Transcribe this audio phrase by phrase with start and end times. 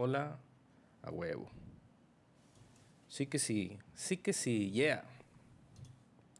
[0.00, 0.38] Hola,
[1.02, 1.48] a huevo.
[3.08, 5.02] Sí que sí, sí que sí, yeah.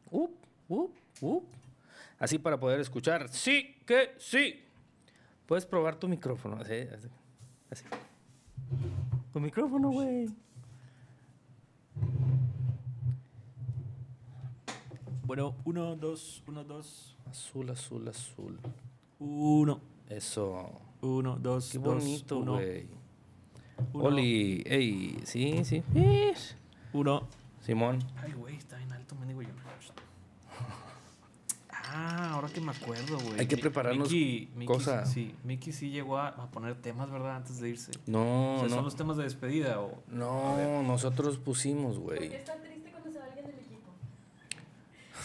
[0.09, 0.31] Up,
[0.69, 1.43] up, up.
[2.19, 3.27] Así para poder escuchar.
[3.27, 4.63] Sí que sí.
[5.45, 6.55] Puedes probar tu micrófono.
[6.55, 6.87] Así.
[6.95, 7.09] así,
[7.69, 7.83] así.
[9.33, 10.29] Tu micrófono, güey.
[15.25, 17.17] Bueno, uno, dos, uno, dos.
[17.29, 18.57] Azul, azul, azul.
[19.19, 20.79] Uno, Eso.
[21.01, 22.98] uno, dos, Qué dos, bonito, uno, güey.
[23.93, 25.83] Uno, Oli, ey, sí, sí.
[25.93, 26.55] Ish.
[26.93, 27.27] uno.
[27.61, 27.99] Simón.
[28.23, 29.49] Ay, güey, está bien alto, mendigo yo.
[31.71, 33.39] Ah, ahora que me acuerdo, güey.
[33.39, 35.05] Hay que prepararnos Mickey- Mickey cosa.
[35.05, 37.37] Sí, Mickey sí llegó a, a poner temas, ¿verdad?
[37.37, 37.91] Antes de irse.
[38.05, 38.75] No, o sea, no.
[38.75, 40.03] ¿Son los temas de despedida o...?
[40.07, 42.33] No, nosotros pusimos, güey.
[42.33, 43.89] Está triste cuando se va alguien del equipo.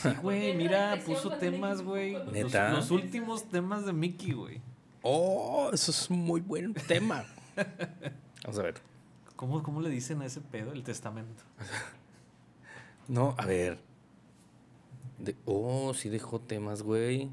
[0.03, 2.13] Sí, güey, mira, puso temas, güey.
[2.15, 2.71] Los, ¿Neta?
[2.73, 4.61] los últimos temas de Mickey, güey.
[5.03, 7.25] Oh, eso es un muy buen tema.
[8.45, 8.75] Vamos a ver.
[9.37, 10.73] ¿Cómo, ¿Cómo le dicen a ese pedo?
[10.73, 11.43] El testamento.
[13.07, 13.79] No, a ver.
[15.19, 17.29] De- oh, sí dejó temas, güey.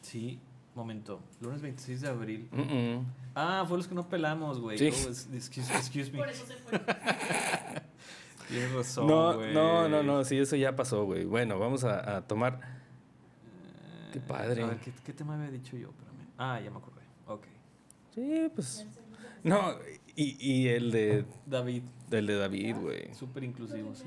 [0.00, 0.40] Sí,
[0.74, 1.20] momento.
[1.40, 2.48] Lunes 26 de abril.
[2.50, 2.60] Mm,
[2.96, 3.06] mm.
[3.36, 4.76] Ah, fue los que no pelamos, güey.
[4.76, 4.88] Sí.
[4.88, 6.18] Oh, es- excuse, excuse me.
[6.18, 6.80] Por eso se fue.
[8.48, 9.54] Tienes razón, No, güey.
[9.54, 11.24] no, no, no, sí, eso ya pasó, güey.
[11.24, 12.58] Bueno, vamos a, a tomar.
[14.12, 14.64] Qué Eh, padre.
[14.64, 15.90] A ver, ¿qué, qué tema había dicho yo?
[15.90, 16.26] Espérame.
[16.36, 16.91] Ah, ya me acordé.
[18.14, 18.86] Sí, pues.
[19.42, 19.74] No,
[20.16, 21.24] y, y el de.
[21.46, 23.14] David, El de David, güey.
[23.14, 24.04] súper inclusivo, sí.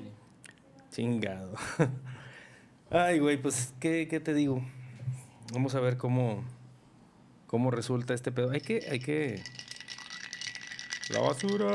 [0.91, 1.53] Chingado.
[2.89, 4.63] Ay, güey, pues, ¿qué, ¿qué te digo?
[5.53, 6.43] Vamos a ver cómo,
[7.47, 8.51] cómo resulta este pedo.
[8.51, 9.43] Hay que, hay que...
[11.09, 11.71] La basura.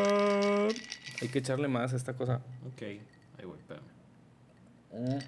[1.21, 2.43] Hay que echarle más a esta cosa.
[2.73, 2.83] Ok.
[2.83, 5.21] Ahí voy, espérame.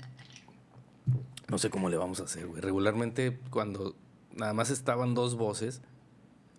[1.49, 2.61] No sé cómo le vamos a hacer, güey.
[2.61, 3.95] Regularmente, cuando
[4.35, 5.83] nada más estaban dos voces,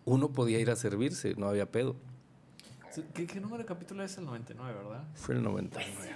[0.05, 1.95] uno podía ir a servirse, no había pedo.
[3.13, 5.03] ¿Qué, qué número de capítulo es el 99, verdad?
[5.15, 6.15] Fue el 99.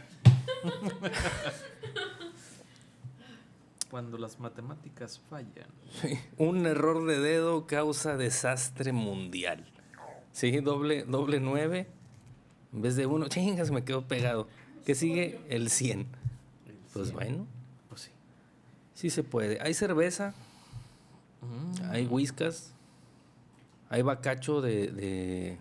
[3.90, 5.70] Cuando las matemáticas fallan.
[6.38, 9.66] Un error de dedo causa desastre mundial.
[10.34, 11.88] Sí, doble, doble nueve.
[12.74, 14.48] En vez de uno, chingas, me quedo pegado.
[14.86, 15.40] ¿Qué sigue?
[15.50, 16.06] El 100.
[16.94, 17.48] Pues bueno,
[17.88, 18.12] Pues sí.
[18.94, 19.60] sí se puede.
[19.62, 20.34] Hay cerveza,
[21.42, 21.92] Mm.
[21.92, 22.74] hay whiskas,
[23.90, 25.58] hay bacacho de, de,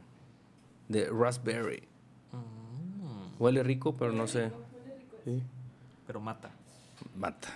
[0.89, 1.87] de raspberry.
[2.33, 3.43] Mm.
[3.43, 4.51] Huele rico, pero no sé.
[5.25, 5.43] Sí.
[6.07, 6.51] Pero mata.
[7.15, 7.49] Mata.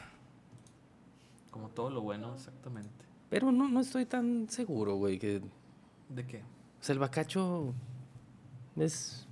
[1.51, 3.05] Como todo lo bueno, exactamente.
[3.29, 5.41] Pero no, no estoy tan seguro, güey, que...
[6.09, 6.43] ¿De qué?
[6.81, 7.73] O sea, el bacacho
[8.77, 9.27] es...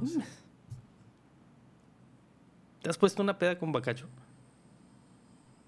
[0.00, 0.20] No sé.
[2.82, 4.06] ¿Te has puesto una peda con bacacho?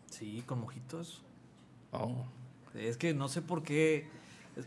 [0.06, 1.24] Sí, con mojitos.
[1.92, 2.24] Oh.
[2.74, 4.08] Es que no sé por qué.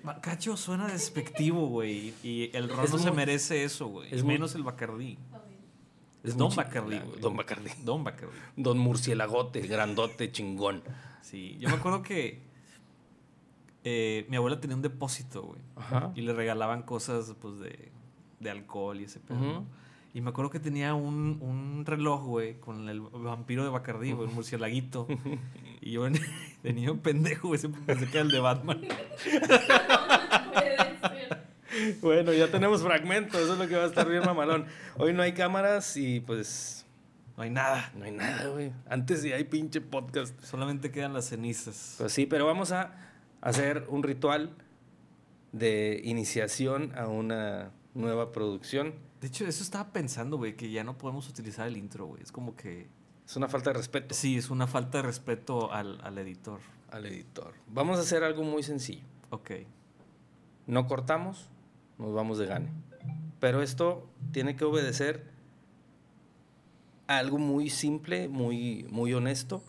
[0.04, 2.14] Bacacho suena despectivo, güey.
[2.24, 4.14] Y el ron Es no se merece eso, güey.
[4.14, 5.18] es muy- Menos el Bacardí.
[6.24, 7.20] Es Don Bacardí, güey.
[7.20, 7.70] Don Bacardí.
[7.84, 8.34] Don Bacardí.
[8.56, 10.82] Don Murcielagote, grandote, chingón.
[11.22, 12.42] Sí, yo me acuerdo que
[13.84, 15.62] eh, mi abuela tenía un depósito, güey.
[15.76, 16.12] Ajá.
[16.16, 17.92] Y le regalaban cosas, pues, de,
[18.40, 19.66] de alcohol y ese pedo.
[20.14, 24.30] Y me acuerdo que tenía un, un reloj, güey, con el vampiro de Bacardí, güey,
[24.30, 25.08] un murcielaguito.
[25.82, 26.08] y yo
[26.64, 28.82] de niño pendejo, güey, siempre pensé que era el de Batman.
[32.02, 34.68] Bueno, ya tenemos fragmentos, eso es lo que va a estar bien mamalón.
[34.98, 36.86] Hoy no hay cámaras y pues
[37.36, 37.92] No hay nada.
[37.96, 38.72] no hay nada, güey.
[38.88, 40.40] Antes sí hay pinche podcast.
[40.44, 41.96] Solamente quedan las cenizas.
[41.98, 42.96] Pues sí, pero vamos a
[43.42, 44.56] hacer un ritual
[45.52, 48.94] de iniciación a una nueva producción.
[49.20, 52.22] De hecho, eso estaba pensando, güey, que ya no podemos utilizar el intro, güey.
[52.22, 52.88] Es como que...
[53.34, 56.60] Es una falta de respeto Sí, es una falta de respeto al, al editor.
[56.92, 57.56] al editor.
[57.68, 59.02] Vamos a hacer algo muy sencillo.
[59.32, 59.52] Ok.
[60.68, 61.50] No cortamos,
[61.98, 62.70] nos vamos de gane.
[63.40, 65.32] Pero esto tiene que obedecer
[67.08, 69.64] a algo muy simple, muy, muy honesto.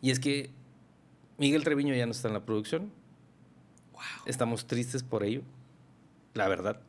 [0.00, 0.50] Y es que
[1.38, 2.92] Miguel Treviño ya no está en la producción.
[4.26, 5.42] Estamos tristes por ello,
[6.34, 6.80] la verdad.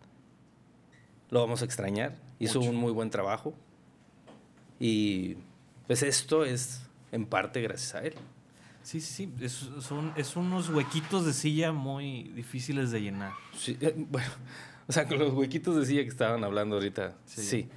[1.32, 2.20] Lo vamos a extrañar.
[2.38, 2.70] Hizo Mucho.
[2.70, 3.56] un muy buen trabajo.
[4.82, 5.38] Y
[5.86, 6.82] pues esto es
[7.12, 8.16] en parte gracias a él.
[8.82, 9.34] Sí, sí, sí.
[9.40, 13.34] Es, son, es unos huequitos de silla muy difíciles de llenar.
[13.56, 14.28] Sí, eh, bueno,
[14.88, 17.42] o sea, con los huequitos de silla que estaban hablando ahorita, sí.
[17.44, 17.70] Sí.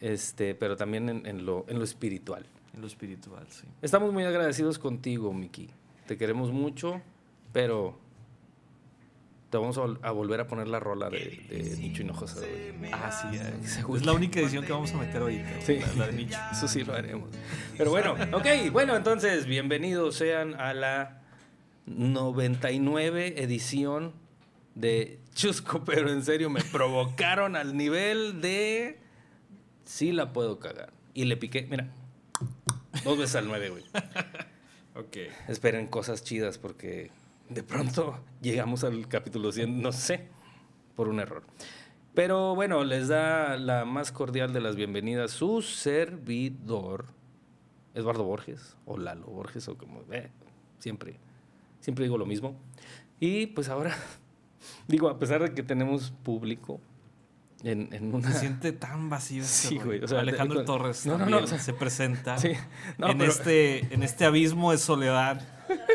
[0.00, 2.46] Este, pero también en, en lo, en lo espiritual.
[2.72, 3.66] En lo espiritual, sí.
[3.82, 5.68] Estamos muy agradecidos contigo, Miki.
[6.06, 7.02] Te queremos mucho,
[7.52, 7.98] pero
[9.50, 11.18] te vamos a, vol- a volver a poner la rola de,
[11.48, 12.40] de Nicho Hinojosa.
[12.40, 12.90] güey.
[12.92, 13.66] Ah, sí.
[13.68, 13.98] Seguro.
[13.98, 15.48] Es la única edición que vamos a meter ahorita.
[15.50, 15.78] güey, Sí.
[15.78, 16.38] La, la de Nicho.
[16.52, 17.30] Eso sí lo haremos.
[17.76, 21.22] Pero bueno, ok, bueno, entonces, bienvenidos sean a la
[21.86, 24.12] 99 edición
[24.74, 28.98] de Chusco, pero en serio me provocaron al nivel de
[29.84, 30.92] sí la puedo cagar.
[31.14, 31.88] Y le piqué, mira,
[33.04, 33.84] dos veces al 9, güey.
[34.94, 35.16] Ok.
[35.46, 37.12] Esperen cosas chidas porque
[37.48, 40.28] de pronto llegamos al capítulo 100, no sé,
[40.94, 41.42] por un error.
[42.14, 47.06] Pero bueno, les da la más cordial de las bienvenidas su servidor,
[47.94, 50.30] Eduardo Borges, o Lalo Borges, o como, eh,
[50.78, 51.16] siempre,
[51.80, 52.56] siempre digo lo mismo.
[53.20, 53.94] Y pues ahora,
[54.88, 56.80] digo, a pesar de que tenemos público
[57.62, 58.32] en, en una...
[58.32, 61.24] Se siente tan vacío este Sí, güey, o sea, Alejandro de- Torres no, no, no,
[61.24, 62.58] también o sea- se presenta Sí, en,
[63.18, 65.40] pero- este, en este abismo de soledad.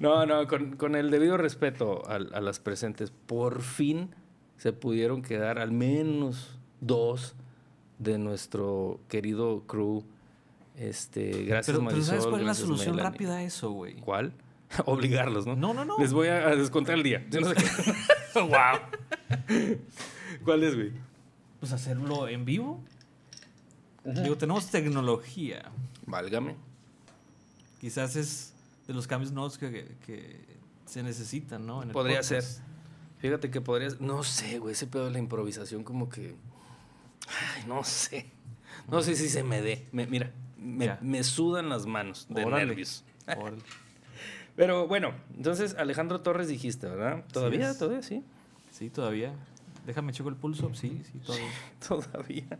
[0.00, 4.14] No, no, con, con el debido respeto a, a las presentes, por fin
[4.56, 7.34] se pudieron quedar al menos dos
[7.98, 10.02] de nuestro querido crew.
[10.76, 13.12] Este, gracias Pero, pero Marisol, ¿sabes cuál es la solución Melanie.
[13.12, 13.96] rápida a eso, güey?
[13.96, 14.32] ¿Cuál?
[14.86, 15.54] Obligarlos, ¿no?
[15.54, 15.98] No, no, no.
[15.98, 17.26] Les voy a, a descontar el día.
[17.30, 18.40] Yo no sé qué.
[18.40, 19.78] wow.
[20.44, 20.92] ¿Cuál es, güey?
[21.58, 22.82] Pues hacerlo en vivo.
[24.04, 25.70] Digo, tenemos tecnología.
[26.06, 26.56] Válgame.
[27.80, 28.49] Quizás es
[28.90, 30.44] de los cambios nuevos que, que
[30.84, 31.84] se necesitan, ¿no?
[31.84, 32.42] En Podría ser.
[33.18, 34.00] Fíjate que podrías.
[34.00, 34.72] No sé, güey.
[34.72, 36.34] Ese pedo de la improvisación, como que.
[37.56, 38.32] Ay, no sé.
[38.88, 39.86] No sé si se me dé.
[39.92, 40.32] Me- mira,
[41.00, 42.66] me, sudan las manos de Órale.
[42.66, 43.04] nervios.
[43.38, 43.62] Órale.
[44.56, 47.24] Pero bueno, entonces Alejandro Torres dijiste, ¿verdad?
[47.32, 47.78] ¿Todavía?
[47.78, 48.24] ¿Todavía sí?
[48.72, 49.32] Sí, todavía.
[49.86, 50.74] Déjame checo el pulso.
[50.74, 51.48] Sí, sí, todavía.
[51.86, 52.58] Todavía.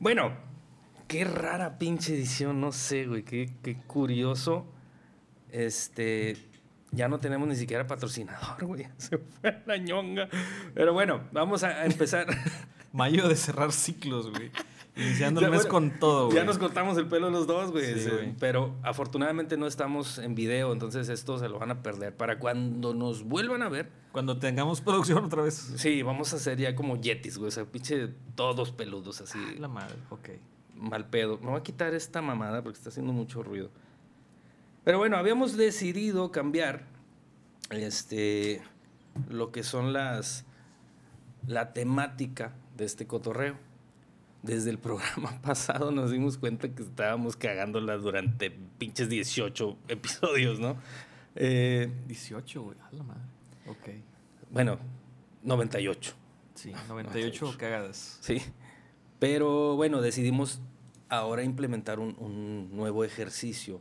[0.00, 0.32] Bueno,
[1.06, 3.22] qué rara pinche edición, no sé, güey.
[3.22, 4.66] Qué, qué curioso.
[5.52, 6.36] Este.
[6.92, 8.86] Ya no tenemos ni siquiera patrocinador, güey.
[8.96, 10.28] Se fue la ñonga.
[10.74, 12.26] Pero bueno, vamos a empezar.
[12.92, 14.50] Mayo de cerrar ciclos, güey.
[14.96, 16.36] Iniciando el mes bueno, con todo, güey.
[16.36, 17.94] Ya nos cortamos el pelo los dos, güey.
[18.00, 18.10] Sí.
[18.40, 22.16] Pero afortunadamente no estamos en video, entonces esto se lo van a perder.
[22.16, 25.54] Para cuando nos vuelvan a ver, Cuando tengamos producción otra vez.
[25.76, 27.48] sí, vamos a hacer ya como yetis, güey.
[27.48, 29.38] O sea, pinche todos peludos así.
[29.58, 30.30] La madre, ok.
[30.74, 31.38] mal pedo.
[31.38, 33.70] Me voy a quitar esta mamada porque está haciendo mucho ruido.
[34.84, 36.84] Pero bueno, habíamos decidido cambiar
[37.70, 38.62] este
[39.28, 40.44] lo que son las
[41.46, 43.56] la temática de este cotorreo.
[44.42, 50.76] Desde el programa pasado nos dimos cuenta que estábamos cagándola durante pinches 18 episodios, ¿no?
[51.36, 52.76] Eh, 18, güey.
[52.80, 53.22] A la madre.
[53.66, 53.88] Ok.
[54.50, 54.78] bueno,
[55.42, 56.14] 98.
[56.54, 58.18] Sí, 98 cagadas.
[58.22, 58.40] Sí.
[59.18, 60.60] Pero bueno, decidimos
[61.10, 63.80] ahora implementar un, un nuevo ejercicio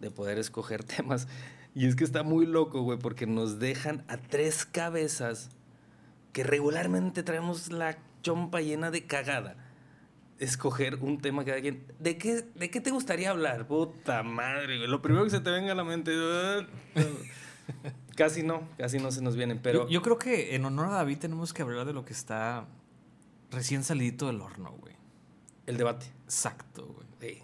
[0.00, 1.28] de poder escoger temas.
[1.74, 5.50] Y es que está muy loco, güey, porque nos dejan a tres cabezas
[6.32, 9.56] que regularmente traemos la chompa llena de cagada.
[10.38, 11.84] Escoger un tema cada quien.
[11.98, 13.66] ¿De qué, ¿De qué te gustaría hablar?
[13.66, 14.88] Puta madre, güey.
[14.88, 16.12] Lo primero que se te venga a la mente.
[18.16, 19.60] casi no, casi no se nos vienen.
[19.62, 22.12] Pero yo, yo creo que en honor a David tenemos que hablar de lo que
[22.12, 22.66] está
[23.50, 24.94] recién salidito del horno, güey.
[25.66, 26.06] el debate.
[26.24, 27.06] Exacto, güey.
[27.20, 27.42] Sí.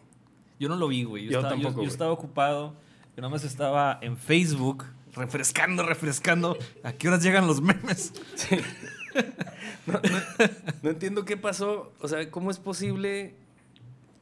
[0.62, 1.24] Yo no lo vi, güey.
[1.24, 1.88] Yo, Yo estaba, tampoco, yo güey.
[1.88, 2.74] estaba ocupado.
[3.16, 6.56] Yo nada más estaba en Facebook refrescando, refrescando.
[6.84, 8.12] ¿A qué horas llegan los memes?
[8.36, 8.56] Sí.
[9.84, 10.48] No, no-
[10.84, 11.92] no entiendo qué pasó.
[12.00, 13.34] O sea, ¿cómo es posible?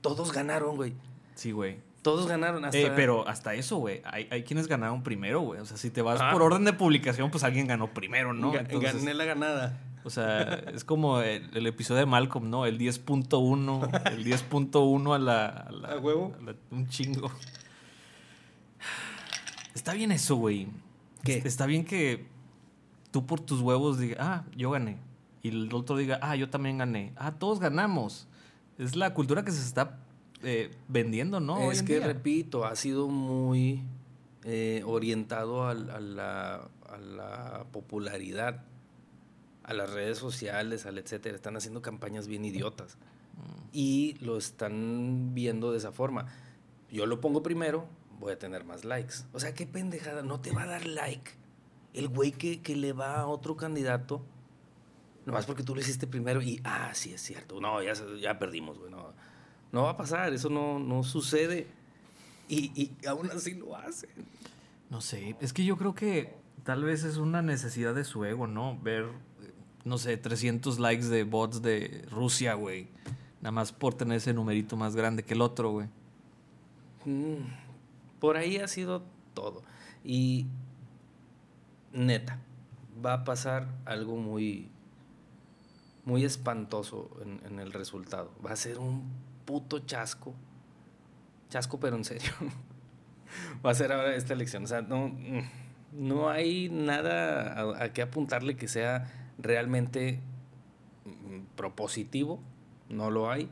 [0.00, 0.94] Todos ganaron, güey.
[1.34, 1.76] Sí, güey.
[2.02, 2.78] Todos ganaron hasta.
[2.78, 4.00] Eh, pero hasta eso, güey.
[4.06, 5.60] Hay, hay quienes ganaron primero, güey.
[5.60, 6.30] O sea, si te vas Ah.
[6.32, 8.52] por orden de publicación, pues alguien ganó primero, ¿no?
[8.54, 9.78] Ga- Entonces, gané la ganada.
[10.04, 10.42] O sea,
[10.72, 12.64] es como el, el episodio de Malcolm, ¿no?
[12.66, 16.34] El 10.1, el 10.1 a la, a la- ¿A huevo?
[16.40, 17.30] a la- un chingo.
[19.74, 20.68] Está bien eso, güey.
[21.22, 21.38] ¿Qué?
[21.44, 22.26] Está bien que
[23.10, 24.96] tú por tus huevos digas, ah, yo gané.
[25.42, 27.12] Y el otro diga, ah, yo también gané.
[27.16, 28.26] Ah, todos ganamos.
[28.78, 29.98] Es la cultura que se está
[30.42, 31.70] eh, vendiendo, ¿no?
[31.70, 32.06] Es que, día.
[32.06, 33.82] repito, ha sido muy
[34.44, 38.64] eh, orientado a, la, a la popularidad,
[39.64, 41.36] a las redes sociales, al etcétera.
[41.36, 42.96] Están haciendo campañas bien idiotas.
[43.36, 43.68] Mm.
[43.72, 46.26] Y lo están viendo de esa forma.
[46.90, 47.86] Yo lo pongo primero,
[48.18, 49.14] voy a tener más likes.
[49.32, 50.22] O sea, qué pendejada.
[50.22, 51.32] No te va a dar like
[51.94, 54.22] el güey que, que le va a otro candidato.
[55.26, 57.60] Nomás porque tú lo hiciste primero y, ah, sí es cierto.
[57.60, 58.90] No, ya, ya perdimos, güey.
[58.90, 59.12] No,
[59.72, 61.66] no va a pasar, eso no, no sucede.
[62.48, 64.10] Y, y aún así lo hacen.
[64.88, 68.48] No sé, es que yo creo que tal vez es una necesidad de su ego,
[68.48, 68.78] ¿no?
[68.80, 69.06] Ver,
[69.84, 72.88] no sé, 300 likes de bots de Rusia, güey.
[73.40, 75.88] Nada más por tener ese numerito más grande que el otro, güey.
[77.04, 77.42] Mm,
[78.18, 79.62] por ahí ha sido todo.
[80.04, 80.46] Y
[81.92, 82.38] neta,
[83.04, 84.68] va a pasar algo muy,
[86.04, 88.30] muy espantoso en, en el resultado.
[88.44, 89.02] Va a ser un
[89.46, 90.34] puto chasco.
[91.48, 92.32] Chasco, pero en serio.
[93.64, 94.64] va a ser ahora esta elección.
[94.64, 95.42] O sea, no, mm,
[95.92, 100.20] no hay nada a, a qué apuntarle que sea realmente
[101.04, 102.40] mm, propositivo.
[102.88, 103.48] No lo hay.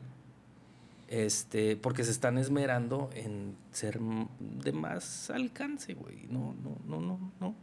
[1.08, 3.98] Este, porque se están esmerando en ser
[4.40, 6.26] de más alcance, güey.
[6.28, 7.54] No, no, no, no, no.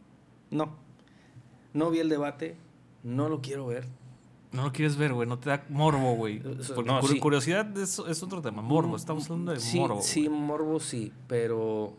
[0.50, 0.76] No.
[1.74, 2.56] No vi el debate.
[3.04, 3.86] No lo quiero ver.
[4.52, 5.28] No lo quieres ver, güey.
[5.28, 6.42] No te da morbo, güey.
[6.86, 7.20] No, sí.
[7.20, 8.62] curiosidad es, es otro tema.
[8.62, 8.96] Morbo.
[8.96, 10.02] Estamos hablando de sí, morbo.
[10.02, 10.40] Sí, güey.
[10.40, 11.94] morbo sí, pero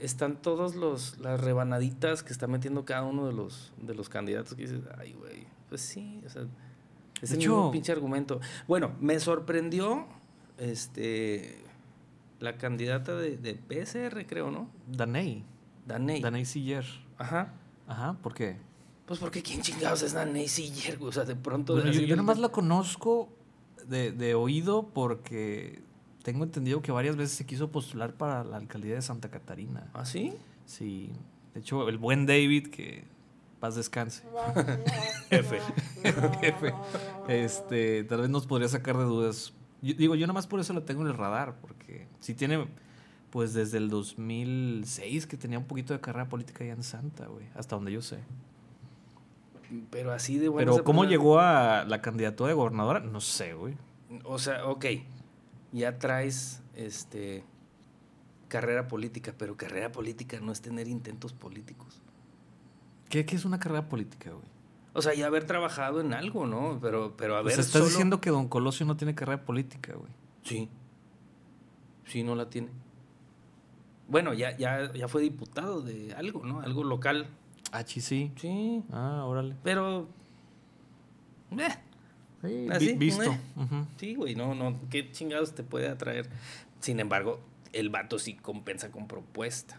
[0.00, 4.54] están todos los las rebanaditas que está metiendo cada uno de los de los candidatos
[4.54, 6.46] que dices, ay, güey, pues sí, o sea,
[7.22, 8.40] es mismo pinche argumento.
[8.66, 10.06] Bueno, me sorprendió
[10.58, 11.64] este
[12.38, 14.70] la candidata de, de PSR, creo, ¿no?
[14.88, 15.44] Daney.
[15.86, 16.22] Daney.
[16.22, 16.86] Daney Siller.
[17.18, 17.52] Ajá.
[17.86, 18.56] Ajá, ¿por qué?
[19.04, 21.10] Pues porque quién chingados es Daney Siller, güey?
[21.10, 23.28] O sea, de pronto Bueno, yo, yo nomás la conozco
[23.86, 25.82] de, de oído porque
[26.22, 29.88] tengo entendido que varias veces se quiso postular para la alcaldía de Santa Catarina.
[29.94, 30.34] ¿Ah, sí?
[30.66, 31.10] Sí.
[31.54, 33.04] De hecho, el buen David, que
[33.58, 34.22] paz descanse.
[35.30, 35.58] F.
[36.40, 36.74] Jefe.
[37.28, 39.52] Este, tal vez nos podría sacar de dudas.
[39.82, 42.66] Yo- digo, yo nomás por eso la tengo en el radar, porque si tiene,
[43.30, 47.46] pues desde el 2006 que tenía un poquito de carrera política ya en Santa, güey,
[47.54, 48.18] hasta donde yo sé.
[49.90, 53.74] Pero así de buenas Pero cómo llegó a la candidatura de gobernadora, no sé, güey.
[54.24, 54.84] O sea, ok,
[55.72, 57.44] ya traes este
[58.48, 62.00] carrera política, pero carrera política no es tener intentos políticos.
[63.08, 64.44] ¿Qué, qué es una carrera política, güey?
[64.92, 66.78] O sea, ya haber trabajado en algo, ¿no?
[66.80, 67.52] Pero, pero a O ver.
[67.54, 70.10] sea, estás solo- diciendo que Don Colosio no tiene carrera política, güey.
[70.42, 70.68] Sí.
[72.06, 72.68] Sí, no la tiene.
[74.08, 76.60] Bueno, ya, ya, ya fue diputado de algo, ¿no?
[76.60, 77.28] Algo local.
[77.70, 78.32] Ah, sí, sí.
[78.36, 78.82] Sí.
[78.90, 79.54] Ah, órale.
[79.62, 80.08] Pero.
[81.52, 81.68] eh,
[82.42, 83.22] Sí, Así, vi- visto.
[83.24, 83.38] eh.
[83.98, 84.74] Sí, güey, no, no.
[84.90, 86.28] ¿Qué chingados te puede atraer?
[86.80, 87.40] Sin embargo,
[87.72, 89.78] el vato sí compensa con propuesta.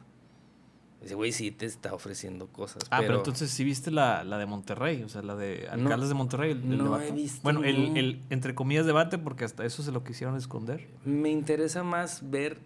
[1.03, 2.83] Ese güey sí te está ofreciendo cosas.
[2.91, 5.85] Ah, pero, pero, entonces sí viste la, la de Monterrey, o sea, la de No,
[5.85, 6.51] alcaldes de Monterrey.
[6.51, 7.07] El, el no debate.
[7.07, 10.87] he visto Bueno, el, el, entre comillas, debate, porque hasta eso se lo quisieron esconder.
[11.03, 12.59] me interesa más ver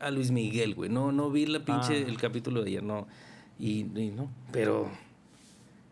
[0.00, 0.90] a Luis Miguel, güey.
[0.90, 2.08] No, no vi la pinche Ah.
[2.08, 3.06] el capítulo de ayer, no.
[3.60, 4.90] Y, y no, pero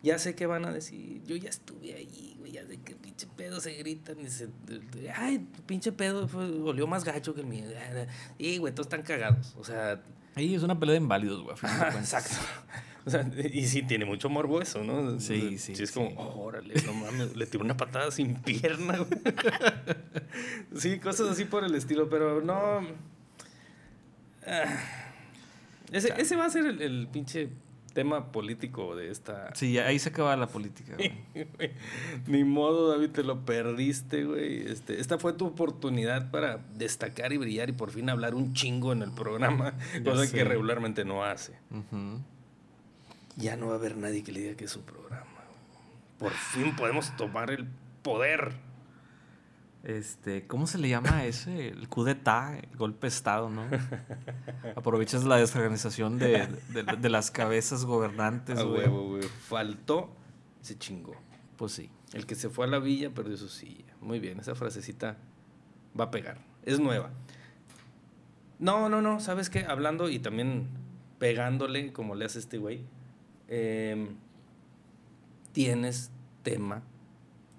[0.03, 1.23] ya sé qué van a decir.
[1.25, 2.53] Yo ya estuve ahí, güey.
[2.53, 4.49] Ya sé que pinche pedo se gritan y se.
[5.15, 7.65] Ay, pinche pedo fue, olió más gacho que el mío.
[8.39, 9.55] Y, güey, todos están cagados.
[9.59, 10.03] O sea,
[10.35, 11.57] Ahí es una pelea de inválidos, güey.
[11.99, 12.37] Exacto.
[13.07, 15.19] O sea, y sí tiene mucho morbo eso, ¿no?
[15.19, 16.15] Sí, sea, sí, es como, sí.
[16.19, 19.09] "Oh, órale, no mames, le tiró una patada sin pierna, güey.
[20.77, 22.87] Sí, cosas así por el estilo, pero no.
[24.47, 24.65] Ah.
[25.91, 27.49] Ese, ese va a ser el, el pinche
[27.99, 29.53] tema político de esta.
[29.57, 31.13] Sí, ahí se acaba la política, güey.
[32.29, 34.71] Ni modo, David, te lo perdiste, güey.
[34.71, 38.93] Este, esta fue tu oportunidad para destacar y brillar y por fin hablar un chingo
[38.93, 40.37] en el programa, Ya cosa sé.
[40.37, 41.55] que regularmente no hace.
[43.37, 45.27] Ya no va a haber nadie que le diga que es su programa.
[46.21, 47.67] Por fin podemos tomar el
[48.03, 48.53] poder.
[49.85, 51.69] Este, ¿cómo se le llama a ese?
[51.69, 53.63] El coup d'etat, el golpe de estado, ¿no?
[54.77, 58.89] Aprovechas la desorganización de, de- de las cabezas gobernantes, güey.
[58.89, 59.23] güey.
[59.23, 60.11] Faltó,
[60.61, 61.15] se chingó.
[61.57, 61.91] Pues sí.
[62.13, 63.85] El que se fue a la villa perdió su silla.
[64.01, 65.17] Muy bien, esa frasecita
[65.99, 66.39] va a pegar.
[66.65, 67.11] Es nueva.
[68.59, 69.65] No, no, no, ¿sabes qué?
[69.65, 70.69] Hablando y también
[71.19, 72.85] pegándole, como le hace este güey,
[73.49, 74.17] em,
[75.53, 76.11] tienes
[76.43, 76.83] tema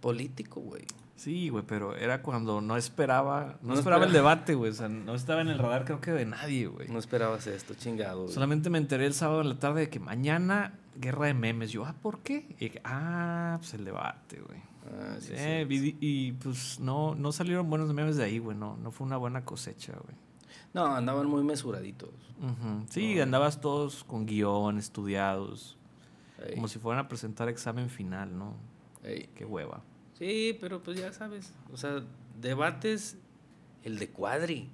[0.01, 0.83] político, güey.
[1.19, 4.71] Sí, güey, pero era cuando no esperaba, no, No esperaba el debate, güey.
[4.71, 6.87] O sea, no estaba en el radar creo que de nadie, güey.
[6.87, 8.21] No esperabas esto, chingado.
[8.23, 8.33] güey.
[8.33, 11.71] Solamente me enteré el sábado en la tarde de que mañana guerra de memes.
[11.71, 12.45] Yo, ah, ¿por qué?
[12.57, 14.59] Y dije, ah, pues el debate, güey.
[14.91, 18.55] Ah, sí, Eh, sí, y, pues no, no salieron buenos memes de ahí, güey.
[18.55, 20.15] No, no fue una buena cosecha, güey.
[20.73, 22.11] No, andaban muy mesuraditos.
[22.89, 23.23] Sí, No.
[23.23, 25.75] andabas todos con guion, estudiados,
[26.47, 28.53] Ey, como si fueran a presentar examen final, ¿no?
[29.03, 29.27] ey.
[29.35, 29.81] Qué hueva.
[30.19, 31.53] Sí, pero pues ya sabes.
[31.71, 32.03] O sea,
[32.39, 33.17] debates
[33.83, 34.69] el de Cuadri.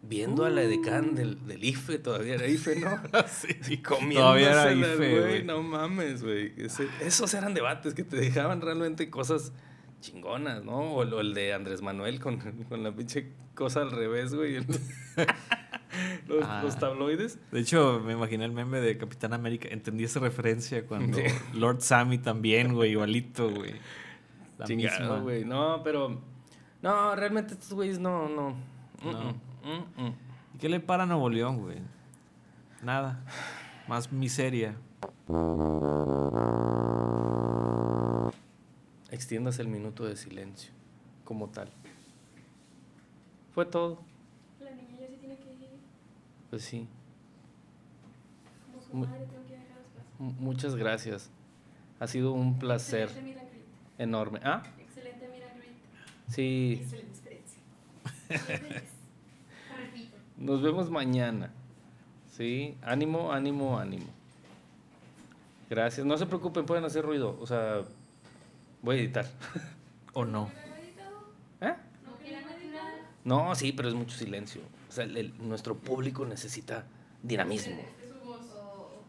[0.00, 2.88] Viendo a la edecán del, del IFE, todavía era IFE, ¿no?
[3.62, 5.42] sí, Comiéndosela, Todavía era IFE, güey.
[5.44, 6.52] No mames, güey.
[7.00, 9.52] Esos eran debates que te dejaban realmente cosas
[10.00, 10.78] chingonas, ¿no?
[10.92, 14.58] O, el- o el de Andrés Manuel con, con la pinche cosa al revés, güey.
[16.28, 16.60] los, Ah.
[16.62, 17.38] los tabloides.
[17.50, 19.66] De hecho, me imaginé el meme de Capitán América.
[19.68, 21.24] Entendí esa referencia cuando Sí.
[21.54, 23.74] Lord Sammy también, güey, igualito, güey.
[24.58, 25.18] La Chingado, misma.
[25.20, 25.44] güey.
[25.44, 26.20] No, pero.
[26.82, 28.50] No, realmente estos güeyes no, no.
[29.02, 29.20] Mm, No.
[29.20, 30.14] mm, mm, mm.
[30.54, 31.78] ¿Y qué le para a Nuevo León, güey?
[32.82, 33.24] Nada.
[33.88, 34.76] Más miseria.
[39.10, 40.72] Extiendas el minuto de silencio,
[41.24, 41.70] como tal.
[43.54, 44.00] Fue todo.
[44.60, 45.70] La niña ya se tiene que ir.
[46.50, 46.86] Pues sí.
[48.90, 49.58] con madre, tengo que
[50.42, 51.30] Muchas gracias.
[52.00, 53.08] Ha sido un placer.
[53.98, 54.40] Enorme.
[54.44, 55.76] Ah, Excelente milagrit.
[56.28, 56.78] sí.
[56.82, 57.10] Excelente
[58.28, 58.82] experiencia.
[60.36, 61.50] Nos vemos mañana.
[62.36, 64.06] Sí, ánimo, ánimo, ánimo.
[65.68, 66.06] Gracias.
[66.06, 67.36] No se preocupen, pueden hacer ruido.
[67.40, 67.82] O sea,
[68.82, 69.26] voy a editar.
[70.14, 70.50] ¿O no?
[71.60, 71.74] ¿Eh?
[73.24, 74.62] ¿No sí, pero es mucho silencio.
[74.88, 76.84] O sea, el- el- nuestro público necesita
[77.22, 77.74] dinamismo.
[78.00, 78.40] Es su voz.
[78.54, 79.02] O,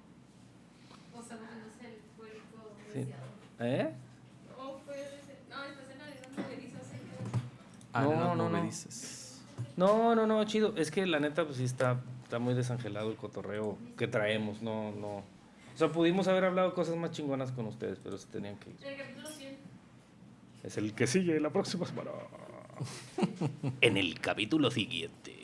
[1.17, 2.99] o sea, no es el público Sí.
[2.99, 3.23] deseado.
[3.59, 3.93] ¿Eh?
[4.57, 5.37] O puede ser.
[5.49, 6.79] No, estás en la movediza
[7.99, 8.65] Ah, No, no, no, me no.
[8.65, 9.41] dices.
[9.75, 10.73] No, no, no, chido.
[10.77, 14.61] Es que la neta, pues sí está, está muy desangelado el cotorreo que traemos.
[14.61, 15.17] No, no.
[15.17, 18.75] O sea, pudimos haber hablado cosas más chingonas con ustedes, pero se tenían que ir.
[18.85, 19.57] El capítulo 100.
[20.63, 22.11] Es el que sigue la próxima semana.
[23.81, 25.35] en el capítulo siguiente.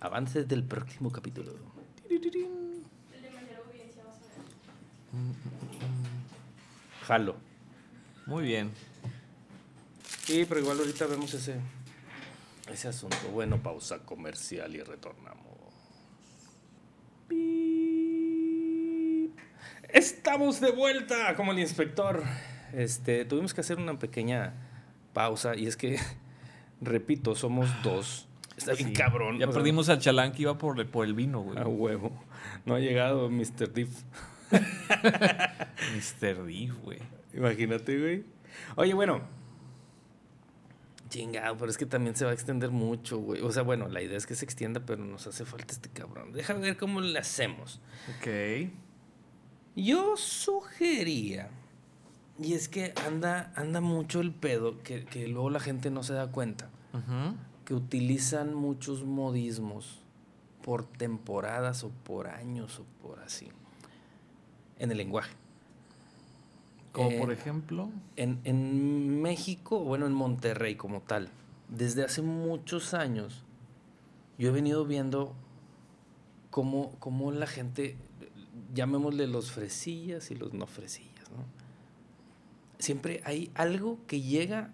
[0.00, 1.52] Avances del próximo capítulo.
[2.10, 2.28] El de
[3.30, 4.34] mayor audiencia vas a ver.
[7.06, 7.36] Jalo.
[8.26, 8.70] Muy bien.
[10.26, 11.56] Sí, pero igual ahorita vemos ese,
[12.72, 13.16] ese asunto.
[13.32, 15.44] Bueno, pausa comercial y retornamos.
[19.92, 22.22] Estamos de vuelta como el inspector.
[22.72, 24.54] Este, tuvimos que hacer una pequeña
[25.12, 25.98] pausa y es que,
[26.80, 28.26] repito, somos dos.
[28.56, 28.94] Está bien Sí.
[28.94, 29.38] cabrón.
[29.38, 31.58] Ya sea, perdimos al chalán que iba por, el- por el vino, güey.
[31.58, 32.24] A huevo.
[32.64, 33.72] No ha llegado Mr.
[33.72, 34.02] Diff.
[34.52, 36.44] Mr.
[36.44, 36.98] D, güey.
[37.34, 38.24] Imagínate, güey.
[38.76, 39.22] Oye, bueno.
[41.14, 43.40] Chingado, pero es que también se va a extender mucho, güey.
[43.42, 46.32] O sea, bueno, la idea es que se extienda, pero nos hace falta este cabrón.
[46.32, 47.80] Deja ver cómo le hacemos.
[48.16, 48.72] Ok.
[49.76, 51.50] Yo sugería,
[52.36, 56.14] y es que anda, anda mucho el pedo, que, que luego la gente no se
[56.14, 56.68] da cuenta,
[57.64, 60.02] que utilizan muchos modismos
[60.64, 63.52] por temporadas o por años o por así,
[64.80, 65.32] en el lenguaje.
[66.94, 67.90] Como Eh, por ejemplo.
[68.14, 71.28] En, en México, bueno, en Monterrey como tal,
[71.68, 73.42] desde hace muchos años,
[74.38, 75.34] yo he venido viendo
[76.50, 77.96] cómo, cómo la gente,
[78.72, 81.44] llamémosle los fresillas y los no fresillas, ¿no?
[82.78, 84.70] Siempre hay algo que llega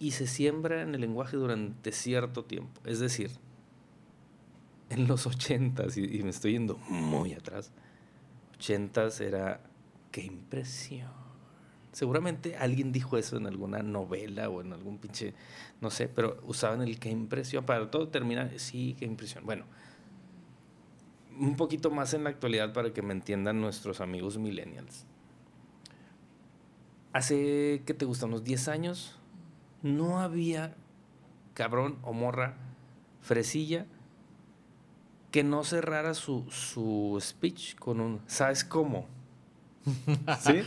[0.00, 2.80] y se siembra en el lenguaje durante cierto tiempo.
[2.84, 3.30] Es decir,
[4.90, 7.70] en los ochentas, y, y me estoy yendo muy atrás,
[8.54, 9.60] ochentas era,
[10.12, 11.10] qué impresión.
[11.90, 15.34] Seguramente alguien dijo eso en alguna novela o en algún pinche,
[15.80, 17.66] no sé, pero usaban el qué impresión.
[17.66, 19.44] Para todo terminar, sí, qué impresión.
[19.44, 19.64] Bueno,
[21.38, 25.06] un poquito más en la actualidad para que me entiendan nuestros amigos millennials.
[27.12, 28.24] Hace, ¿qué te gusta?
[28.24, 29.18] Unos 10 años,
[29.82, 30.74] no había
[31.52, 32.56] cabrón o morra
[33.20, 33.86] fresilla
[35.30, 39.06] que no cerrara su, su speech con un, ¿sabes cómo?
[40.40, 40.62] ¿Sí?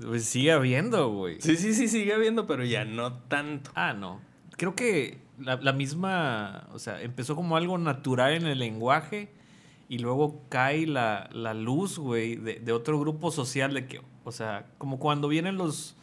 [0.00, 1.40] Pues sigue habiendo, güey.
[1.40, 3.70] Sí, sí, sí, sigue habiendo, pero ya no tanto.
[3.74, 4.20] Ah, no.
[4.56, 9.32] Creo que la, la misma, o sea, empezó como algo natural en el lenguaje
[9.88, 14.32] y luego cae la, la luz, güey, de, de otro grupo social de que, o
[14.32, 15.96] sea, como cuando vienen los,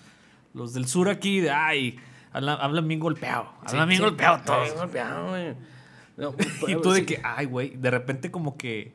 [0.54, 1.98] los del sur aquí de, ay,
[2.34, 4.66] hablan, hablan bien golpeado, hablan bien golpeado todos.
[4.66, 5.56] Bien golpeado, güey.
[6.18, 6.36] No,
[6.68, 8.94] Y tú de que, ay, güey, de repente como que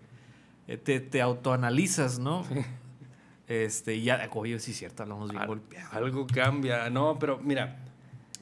[0.69, 2.45] eh, te, te autoanalizas, ¿no?
[3.49, 5.89] Este, y ya, oye, sí cierto, hablamos bien Al- golpeado.
[5.93, 6.89] Algo cambia.
[6.91, 7.79] No, pero mira,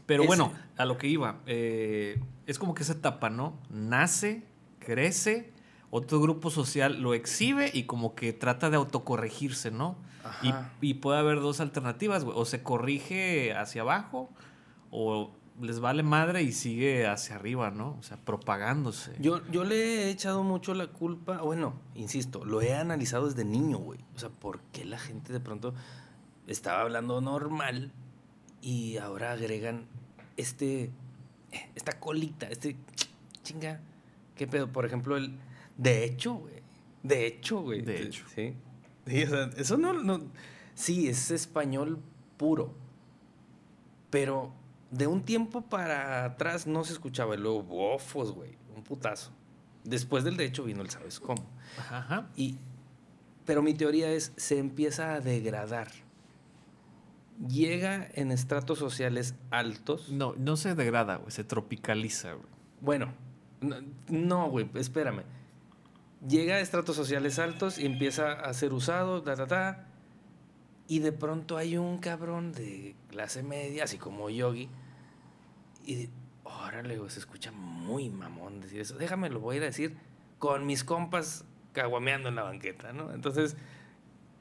[0.07, 3.57] Pero Ese- bueno, a lo que iba, eh, es como que esa etapa, ¿no?
[3.71, 4.43] Nace,
[4.81, 5.53] crece,
[5.91, 9.97] otro grupo social lo exhibe y como que trata de autocorregirse, ¿no?
[10.43, 12.37] Y, y puede haber dos alternativas, güey.
[12.39, 14.31] O se corrige hacia abajo
[14.91, 15.31] o
[15.61, 17.97] les vale madre y sigue hacia arriba, ¿no?
[17.99, 19.13] O sea, propagándose.
[19.21, 23.79] yo, yo le he echado mucho la culpa, bueno, insisto, lo he analizado desde niño,
[23.79, 24.01] güey.
[24.15, 25.75] O sea, ¿por qué la gente de pronto
[26.47, 27.93] estaba hablando normal
[28.61, 29.87] y ahora agregan
[30.37, 30.91] este,
[31.53, 32.77] eh, esta colita, este
[33.43, 33.81] chinga?
[34.37, 34.73] ¿Qué pedo?
[34.73, 35.39] Por ejemplo, el
[35.77, 36.55] de hecho, güey.
[37.03, 37.81] De hecho, güey.
[37.81, 38.25] De hecho.
[38.35, 38.55] Sí.
[39.07, 40.21] Sí, o sea, eso no, no.
[40.75, 42.01] Sí, es español
[42.37, 42.75] puro.
[44.11, 44.53] Pero
[44.91, 47.35] de un tiempo para atrás no se escuchaba.
[47.35, 48.57] Y luego, bofos, güey.
[48.75, 49.33] Un putazo.
[49.85, 51.45] Después del de hecho vino el sabes cómo.
[51.79, 52.31] Ajá, ajá.
[52.37, 52.59] Y,
[53.47, 55.89] pero mi teoría es, se empieza a degradar.
[57.49, 60.11] Llega en estratos sociales altos.
[60.11, 62.47] No, no se degrada, güey, se tropicaliza, güey.
[62.83, 63.15] Bueno,
[63.63, 63.77] no,
[64.09, 65.23] no, güey, espérame.
[66.29, 69.87] Llega a estratos sociales altos y empieza a ser usado, ta, ta, ta.
[70.87, 74.69] Y de pronto hay un cabrón de clase media, así como Yogi.
[75.85, 76.09] Y
[76.45, 78.97] órale, güey, se escucha muy mamón decir eso.
[78.97, 79.97] Déjame, lo voy a ir a decir
[80.39, 83.13] con mis compas caguameando en la banqueta, ¿no?
[83.13, 83.57] Entonces,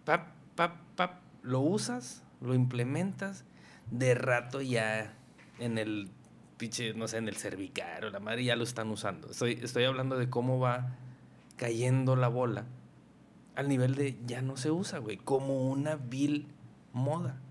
[0.06, 3.46] pap, pap, pap, lo usas, lo implementas,
[3.92, 5.14] de rato ya
[5.60, 6.10] en el
[6.58, 9.32] pinche, no sé, en el cervical o la madre ya lo están usando.
[9.32, 10.96] Estoy, estoy hablando de cómo va
[11.58, 12.66] cayendo la bola
[13.60, 16.48] al nivel de ya no se usa, güey, como una vil
[16.94, 17.42] moda.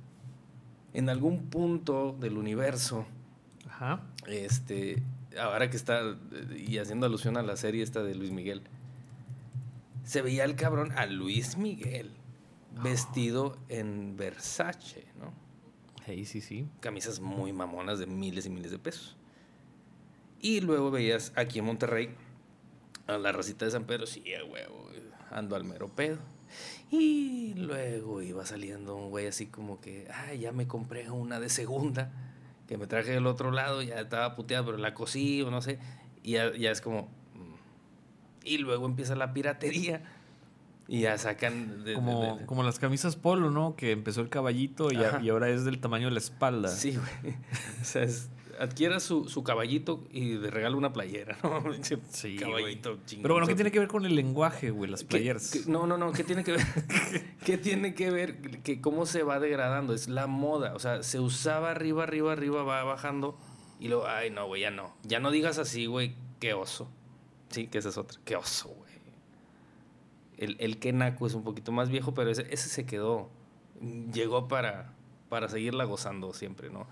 [0.94, 3.04] En algún punto del universo,
[3.68, 4.00] Ajá.
[4.26, 5.02] este,
[5.40, 6.16] ahora que está,
[6.56, 8.62] y haciendo alusión a la serie esta de Luis Miguel,
[10.04, 12.10] se veía el cabrón a Luis Miguel
[12.82, 15.32] vestido en Versace, ¿no?
[16.06, 16.66] Hey, sí, sí.
[16.80, 19.16] Camisas muy mamonas de miles y miles de pesos.
[20.40, 22.14] Y luego veías aquí en Monterrey
[23.06, 24.90] a la racita de San Pedro, sí, huevo,
[25.30, 26.18] ando al mero pedo.
[26.90, 31.48] Y luego iba saliendo un güey así como que, ah, ya me compré una de
[31.48, 32.10] segunda,
[32.68, 35.78] que me traje del otro lado, ya estaba puteada, pero la cosí o no sé.
[36.22, 37.08] Y ya, ya es como...
[37.34, 37.54] mm.
[38.44, 40.02] Y luego empieza la piratería.
[40.86, 41.84] Y ya sacan...
[41.84, 43.74] de- Como, de- como las camisas polo, ¿no?
[43.76, 46.68] Que empezó el caballito y, a- y ahora es del tamaño de la espalda.
[46.68, 47.34] Sí, güey.
[47.82, 51.62] O sea, es- adquiera su, su caballito y le regala una playera, ¿no?
[52.10, 53.22] Sí, caballito chingón.
[53.22, 54.90] Pero bueno, ¿qué tiene que ver con el lenguaje, güey?
[54.90, 55.50] Las ¿Qué- playeras.
[55.50, 56.12] qué- no, no, no.
[56.12, 56.60] ¿Qué tiene que ver?
[57.44, 58.62] ¿Qué tiene que ver?
[58.62, 59.94] Que cómo se va degradando.
[59.94, 60.74] Es la moda.
[60.74, 63.38] O sea, se usaba arriba, arriba, arriba, va bajando.
[63.80, 64.94] Y luego, ay, no, güey, ya no.
[65.04, 66.14] Ya no digas así, güey.
[66.40, 66.88] Qué oso.
[67.50, 68.20] Sí, que esa es otra.
[68.24, 68.88] Qué oso, güey.
[70.36, 73.28] El, el naco es un poquito más viejo, pero ese, ese se quedó.
[74.12, 74.92] Llegó para,
[75.28, 76.86] para seguirla gozando siempre, ¿no?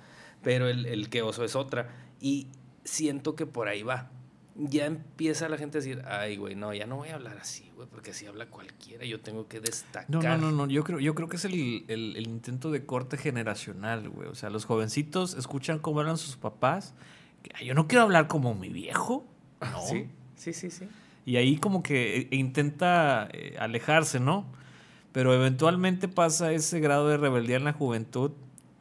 [0.46, 1.88] Pero el, el que oso es otra.
[2.20, 2.46] Y
[2.84, 4.10] siento que por ahí va.
[4.54, 7.68] Ya empieza la gente a decir, ay, güey, no, ya no voy a hablar así,
[7.74, 9.04] güey, porque así habla cualquiera.
[9.04, 10.08] Yo tengo que destacar.
[10.08, 10.66] No, no, no, no.
[10.68, 14.28] Yo creo, yo creo que es el, el- el intento de corte generacional, güey.
[14.28, 16.94] O sea, los jovencitos escuchan cómo hablan sus papás.
[17.42, 19.26] que, "Ay, yo no quiero hablar como mi viejo.
[19.60, 19.80] No.
[19.82, 20.06] Sí,
[20.36, 20.88] sí, sí, sí.
[21.24, 24.46] Y ahí como que eh, intenta eh, alejarse, ¿no?
[25.10, 28.30] Pero eventualmente pasa ese grado de rebeldía en la juventud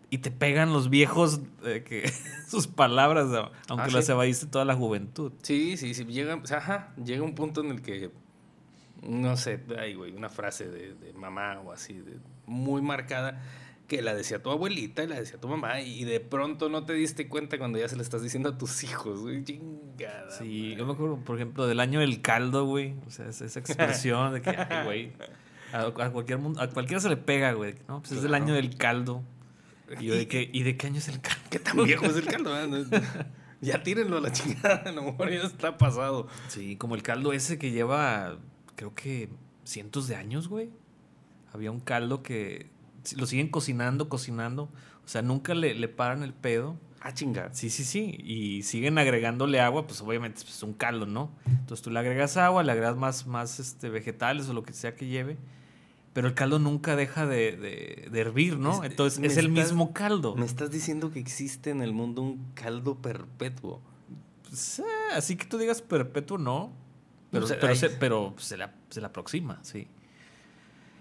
[0.09, 2.11] y te pegan los viejos eh, que
[2.47, 3.27] sus palabras,
[3.67, 4.11] aunque Ah, las sí.
[4.11, 5.31] evadiste toda la juventud.
[5.41, 6.05] Sí, sí, sí.
[6.05, 8.11] Llega, o sea, ajá, llega un punto en el que,
[9.03, 13.41] no sé, ay, güey, una frase de, de mamá o así, de- muy marcada,
[13.87, 16.93] que la decía tu abuelita y la decía tu mamá, y de pronto no te
[16.93, 19.43] diste cuenta cuando ya se le estás diciendo a tus hijos, güey.
[19.43, 20.31] Chingada.
[20.31, 22.95] Sí, yo me acuerdo, por ejemplo, del año del caldo, güey.
[23.05, 25.13] O sea, es- esa expresión de que, ay, güey.
[25.73, 27.75] A, a cualquier mundo, a cualquiera se le pega, güey.
[27.87, 28.43] No, pues es del Claro.
[28.45, 29.21] año del caldo.
[29.99, 31.43] Y yo de que, ¿y de qué año es el caldo?
[31.49, 32.53] ¿Qué tan viejo es el caldo?
[32.53, 32.67] ah?
[33.61, 36.27] Ya tírenlo a la chingada, a lo mejor ya está pasado.
[36.49, 38.37] Sí, como el caldo ese que lleva,
[38.75, 39.29] creo que
[39.63, 40.69] cientos de años, güey.
[41.53, 42.69] Había un caldo que
[43.15, 44.63] lo siguen cocinando, cocinando.
[45.05, 46.77] O sea, nunca le, le paran el pedo.
[46.99, 47.53] Ah, chinga.
[47.53, 48.17] Sí, sí, sí.
[48.23, 51.31] Y siguen agregándole agua, pues obviamente es un caldo, ¿no?
[51.45, 54.95] Entonces tú le agregas agua, le agregas más, más este, vegetales o lo que sea
[54.95, 55.37] que lleve.
[56.15, 58.83] Pero el caldo nunca deja de, de- de hervir, ¿no?
[58.83, 60.35] Es- Entonces es el estás- mismo caldo.
[60.35, 63.81] Me estás diciendo que existe en el mundo un caldo perpetuo.
[64.47, 66.71] Pues, eh, así que tú digas perpetuo, no.
[67.31, 67.55] Pero, se,
[67.89, 69.87] pero se, la, se la aproxima, sí.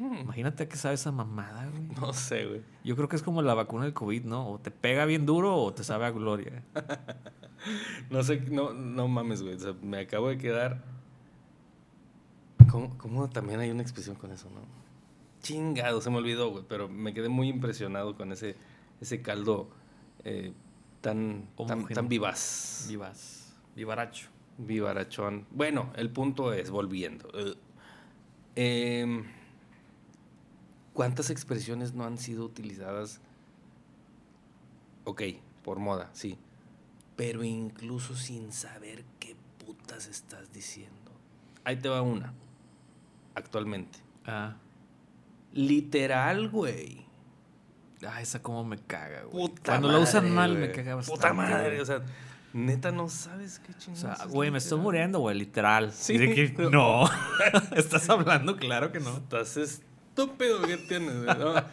[0.00, 1.84] Hmm, Imagínate a qué sabe esa mamada, güey.
[2.00, 2.62] No sé, güey.
[2.82, 4.48] Yo creo que es como la vacuna del COVID, ¿no?
[4.50, 6.62] O te pega bien duro o te sabe a gloria.
[8.10, 9.54] No sé, no, no mames, güey.
[9.54, 10.84] O sea, me acabo de quedar.
[12.70, 14.60] ¿Cómo, cómo también hay una expresión con eso, no?
[15.44, 16.64] Chingado, se me olvidó, güey.
[16.66, 18.56] Pero me quedé muy impresionado con ese,
[19.00, 19.68] ese caldo
[20.24, 20.52] eh,
[21.02, 22.86] tan, tan, tan vivaz.
[22.88, 23.54] Vivas.
[23.76, 24.28] Vivaracho.
[24.56, 25.46] Vivarachón.
[25.50, 27.28] Bueno, el punto es, volviendo.
[27.34, 27.54] eh,
[28.56, 29.24] em,
[30.94, 33.20] ¿Cuántas expresiones no han sido utilizadas?
[35.04, 35.22] Ok,
[35.62, 36.38] por moda, sí.
[37.16, 41.10] Pero incluso sin saber qué putas estás diciendo.
[41.64, 42.32] Ahí te va una.
[43.34, 43.98] Actualmente.
[44.24, 44.56] Ah.
[45.54, 47.06] Literal, güey.
[48.06, 49.48] Ah, esa como me caga, güey.
[49.48, 50.68] Puta Cuando la usan mal güey.
[50.68, 51.20] me caga bastante.
[51.20, 51.80] Puta madre, güey.
[51.80, 52.02] o sea,
[52.52, 54.18] neta no sabes qué O chingados.
[54.18, 55.90] sea, es güey, me estoy muriendo, güey, literal.
[55.92, 56.18] Sí.
[56.18, 57.04] De que, no.
[57.76, 59.16] Estás hablando, claro que no.
[59.16, 61.24] Estás estúpido, ¿qué tienes?
[61.24, 61.38] güey?
[61.38, 61.54] No.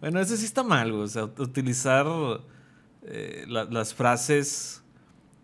[0.00, 1.02] Bueno, ese sí está mal, güey.
[1.04, 2.06] O sea, utilizar
[3.02, 4.82] eh, la- las frases.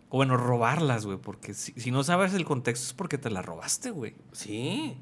[0.09, 1.19] O bueno, robarlas, güey.
[1.19, 4.15] Porque si, si no sabes el contexto es porque te la robaste, güey.
[4.31, 4.97] Sí,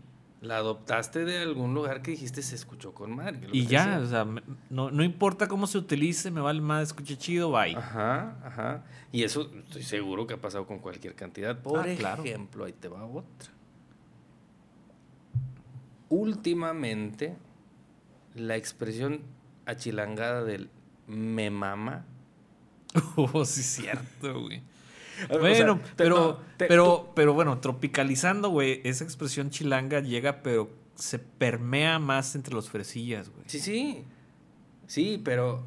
[0.46, 3.48] la adoptaste de algún lugar que dijiste se escuchó con madre.
[3.52, 4.26] Y ya, o sea,
[4.70, 7.76] no, no importa cómo se utilice, me vale más, escuche chido, bye.
[7.76, 8.84] Ajá, ajá.
[9.12, 11.58] Y eso estoy seguro que ha pasado con cualquier cantidad.
[11.62, 12.24] Por Ah, claro.
[12.24, 13.52] ejemplo, ahí te va otra.
[16.10, 17.36] Últimamente,
[18.36, 19.22] la expresión
[19.66, 20.70] achilangada del
[21.08, 22.06] me mama
[23.16, 24.62] Oh, sí, cierto, güey.
[25.30, 30.00] Bueno, O sea, te- pero, no, te- pero, pero bueno, tropicalizando, güey, esa expresión chilanga
[30.02, 33.44] llega, pero se permea más entre los fresillas, güey.
[33.48, 34.04] Sí, sí.
[34.88, 35.64] Sí, pero.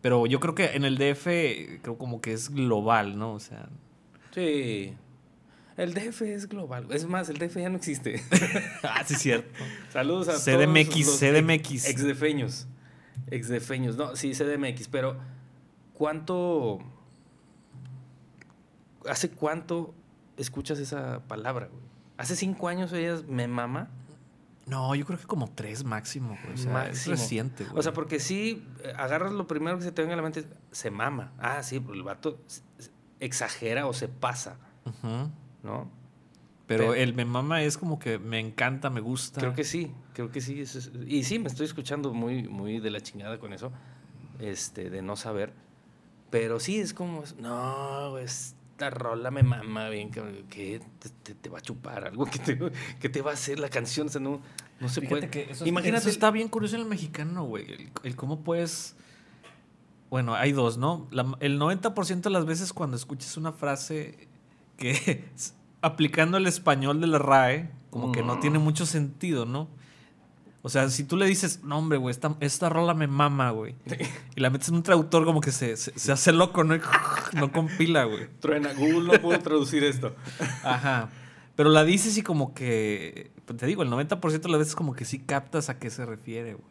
[0.00, 1.24] Pero yo creo que en el DF,
[1.82, 3.34] creo como que es global, ¿no?
[3.34, 3.68] O sea,
[4.34, 4.94] Sí.
[5.76, 6.86] El DF es global.
[6.90, 8.22] Es más, el DF ya no existe.
[8.82, 9.48] ah, sí, cierto.
[9.92, 11.88] Saludos a CDMX, todos los CDMX.
[11.88, 12.66] Exdefeños.
[13.30, 13.96] Exdefeños.
[13.96, 14.88] No, sí, CDMX.
[14.88, 15.16] Pero,
[15.94, 16.78] ¿cuánto.
[19.08, 19.94] ¿Hace cuánto
[20.36, 21.82] escuchas esa palabra, güey?
[22.18, 23.88] ¿Hace cinco años oías me mama?
[24.66, 26.54] No, yo creo que como tres máximo, güey.
[26.54, 27.78] O sea, es reciente, güey.
[27.78, 28.64] O sea, porque sí,
[28.96, 31.32] agarras lo primero que se te venga a la mente, se mama.
[31.38, 32.38] Ah, sí, pues el vato
[33.20, 34.56] exagera o se pasa.
[35.62, 35.90] ¿no?
[36.66, 39.40] Pero Pero- el me mama es como que me encanta, me gusta.
[39.40, 40.60] Creo que sí, creo que sí.
[40.60, 43.72] eso es- y sí, me estoy escuchando muy, muy de la chingada con eso,
[44.38, 45.52] este, de no saber.
[46.30, 48.18] Pero sí, es como, no,
[48.86, 52.58] esta rola me mama bien, que te, te- te va a chupar, algo que te,
[52.98, 54.40] que te va a hacer la canción, o sea, no,
[54.80, 55.30] no se Fíjate puede.
[55.30, 57.70] que eso, Imagínate, eso está bien curioso en el mexicano, güey.
[57.70, 58.96] El, el cómo puedes.
[60.08, 61.06] Bueno, hay dos, ¿no?
[61.10, 64.28] La- el 90% de las veces cuando escuchas una frase
[64.78, 65.24] que
[65.82, 68.40] aplicando el español de la RAE, como que no Mm.
[68.40, 69.68] tiene mucho sentido, ¿no?
[70.62, 73.74] O sea, si tú le dices, no, hombre, güey, esta, esta rola me mama, güey.
[74.36, 76.76] Y la metes en un traductor, como que se, se, se hace loco, ¿no?
[76.76, 76.80] Y
[77.32, 78.28] no compila, güey.
[78.40, 80.14] truena, Google no puedo traducir esto.
[80.62, 81.08] Ajá.
[81.56, 84.94] Pero la dices y como que, pues te digo, el 90% de las veces como
[84.94, 86.69] que sí captas a qué se refiere, güey.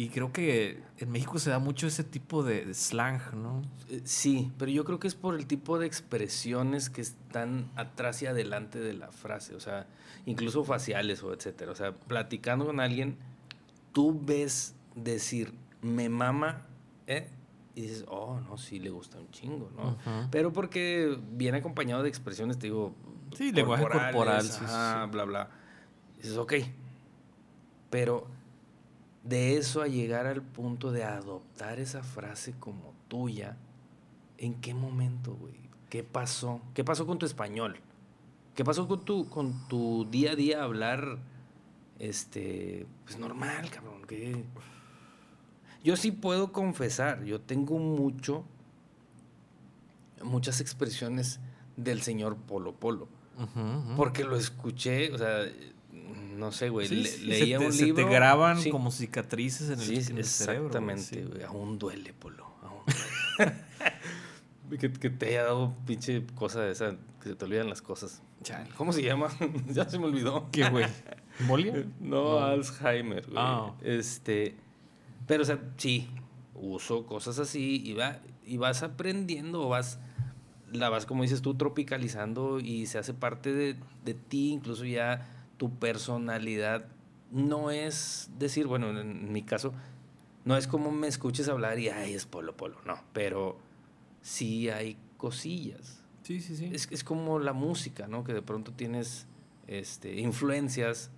[0.00, 3.62] Y creo que en México se da mucho ese tipo de, de slang, ¿no?
[3.90, 8.22] Eh, Sí, pero yo creo que es por el tipo de expresiones que están atrás
[8.22, 9.88] y adelante de la frase, o sea,
[10.24, 11.72] incluso faciales o etcétera.
[11.72, 13.16] O sea, platicando con alguien,
[13.92, 16.64] tú ves decir, me mama,
[17.08, 17.28] ¿eh?
[17.74, 19.90] Y dices, oh, no, sí, le gusta un chingo, ¿no?
[19.94, 20.28] Ujú.
[20.30, 22.94] Pero porque viene acompañado de expresiones, te digo,
[23.36, 25.10] Sí, lenguaje corporal, sí, sí, ajá, sí.
[25.10, 25.50] bla, bla.
[26.18, 26.54] Dices, ok.
[27.90, 28.26] Pero
[29.28, 33.56] de eso a llegar al punto de adoptar esa frase como tuya,
[34.38, 35.54] ¿en qué momento, güey?
[35.90, 36.60] ¿Qué pasó?
[36.74, 37.76] ¿Qué pasó con tu español?
[38.54, 41.18] ¿Qué pasó con tu, con tu día a día hablar,
[41.98, 44.02] este, pues normal, cabrón?
[44.06, 44.44] ¿Qué?
[45.84, 48.44] Yo sí puedo confesar, yo tengo mucho,
[50.22, 51.38] muchas expresiones
[51.76, 53.08] del señor Polo Polo.
[53.96, 55.44] Porque lo escuché, o sea,
[56.38, 58.04] no sé, güey, Sí, le- sí, leía se te, un se libro.
[58.06, 60.66] te graban sí, como cicatrices en el, sí, en el cerebro.
[60.68, 62.82] exactamente, güey, aún duele, Polo, aún
[63.38, 64.78] duele.
[64.78, 68.22] que, que te haya dado pinche cosa de esa, que se te olvidan las cosas.
[68.42, 68.70] Chale.
[68.76, 69.28] ¿Cómo se llama?
[69.68, 70.48] ya se me olvidó.
[70.52, 70.86] ¿Qué, güey?
[71.40, 71.84] ¿Molia?
[72.00, 73.36] No, Alzheimer, güey.
[73.38, 73.72] Ah.
[73.82, 74.54] Este,
[75.26, 76.08] pero, o sea, sí,
[76.54, 79.98] uso cosas así y, va, y vas aprendiendo o vas,
[80.72, 85.37] la vas, como dices tú, tropicalizando y se hace parte de, de ti, incluso ya
[85.58, 86.86] tu personalidad
[87.30, 89.74] no es decir, bueno, en, mi caso,
[90.44, 93.58] no es como me escuches hablar y, ay, es polo, polo, no, pero
[94.22, 96.02] sí hay cosillas.
[96.22, 96.70] Sí, sí, sí.
[96.72, 98.24] Es, es como la música, ¿no?
[98.24, 99.26] Que de pronto tienes
[99.66, 101.10] este, influencias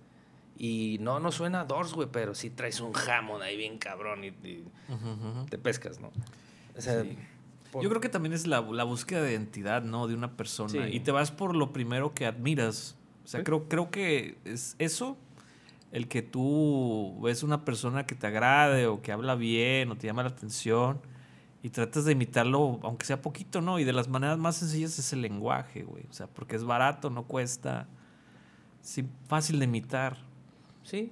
[0.57, 4.23] y no, no suena a Doors, güey, pero sí traes un jamón ahí bien cabrón
[4.23, 4.31] y,
[5.49, 6.11] te pescas, ¿no?
[6.77, 7.17] O sea, Sí.
[7.71, 10.07] por- Yo creo que también es la, la búsqueda de identidad, ¿no?
[10.07, 10.71] De una persona.
[10.71, 10.79] Sí.
[10.91, 12.97] Y te vas por lo primero que admiras.
[13.23, 13.43] O sea, Sí.
[13.43, 15.17] creo, creo que es eso,
[15.91, 20.07] el que tú ves una persona que te agrade o que habla bien o te
[20.07, 20.99] llama la atención
[21.63, 23.77] y tratas de imitarlo, aunque sea poquito, ¿no?
[23.77, 26.05] Y de las maneras más sencillas es el lenguaje, güey.
[26.09, 27.87] O sea, porque es barato, no cuesta.
[28.81, 30.17] Sí, fácil de imitar.
[30.83, 31.11] Sí,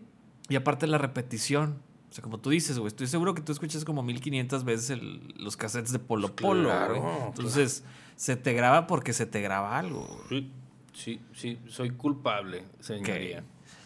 [0.51, 1.77] Y aparte la repetición.
[2.09, 5.35] O sea, como tú dices, güey, estoy seguro que tú escuchas como 1500 veces el-
[5.37, 7.01] los cassettes de Polo Polo, claro, güey.
[7.13, 7.25] claro.
[7.27, 7.83] Entonces,
[8.15, 10.07] se te graba porque se te graba algo.
[10.27, 10.41] güey.
[10.41, 10.51] sí,
[10.93, 13.39] sí, sí, soy culpable, señoría.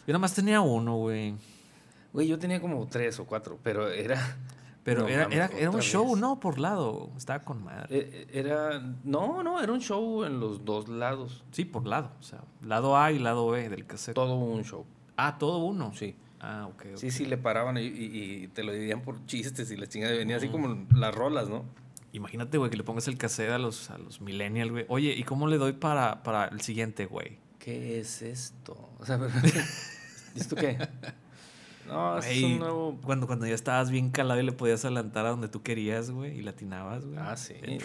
[0.05, 1.35] Yo nada más tenía uno, güey.
[2.11, 4.37] Güey, yo tenía como tres o cuatro, pero era...
[4.83, 6.13] Pero No era, era, era un show.
[6.17, 6.41] ¿no?
[6.41, 7.09] Por lado.
[7.15, 7.85] Estaba con madre.
[7.89, 8.81] Eh, Era...
[9.05, 11.45] No, no, era un show en los dos lados.
[11.51, 12.11] Sí, por lado.
[12.19, 14.13] O sea, lado A y lado B del cassette.
[14.13, 14.85] Todo un show,
[15.15, 15.93] Ah, todo uno.
[15.95, 16.17] sí.
[16.41, 16.81] Ah, ok.
[16.91, 16.97] ok.
[16.97, 20.13] Sí, sí, le paraban y, y- y te lo dividían por chistes y la chingada
[20.17, 20.51] venía así Mm.
[20.51, 21.63] como las rolas, ¿no?
[22.13, 24.85] Imagínate, güey, que le pongas el cassette a los, a los millennials, güey.
[24.87, 27.39] Oye, ¿y cómo le doy para, para el siguiente, güey?
[27.59, 28.89] ¿Qué es esto?
[28.99, 29.19] O sea,
[30.35, 30.77] ¿esto qué?
[31.87, 32.99] No, es Güey, un nuevo...
[33.03, 36.37] Cuando, cuando ya estabas bien calado y le podías adelantar a donde tú querías, güey,
[36.39, 37.17] y latinabas, güey.
[37.19, 37.55] Ah, sí.
[37.61, 37.79] El-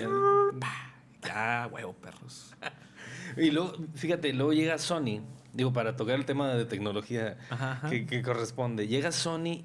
[1.24, 2.54] Ya, huevo, perros.
[3.36, 5.20] Y luego, fíjate, luego llega Sony,
[5.52, 7.90] digo, para tocar el tema de tecnología Ajá, ajá.
[7.90, 9.64] que, que corresponde, llega Sony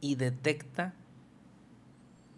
[0.00, 0.94] y detecta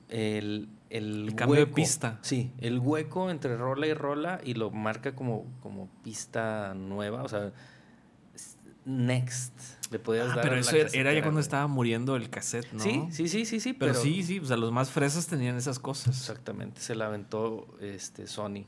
[0.08, 1.74] el el, El cambio de hueco.
[1.76, 2.18] pista.
[2.22, 7.28] Sí, el hueco entre rola y rola y lo marca como, como pista nueva, o
[7.28, 7.52] sea,
[8.84, 9.52] next.
[9.90, 12.30] Le podías Ah, dar pero a la eso era, era ya cuando estaba muriendo el
[12.30, 12.80] cassette, ¿no?
[12.82, 15.78] Sí, sí, sí, sí, sí, Pero, sí, sí, o sea, los más fresas tenían esas
[15.78, 16.16] cosas.
[16.18, 18.66] Exactamente, se la aventó este Sony.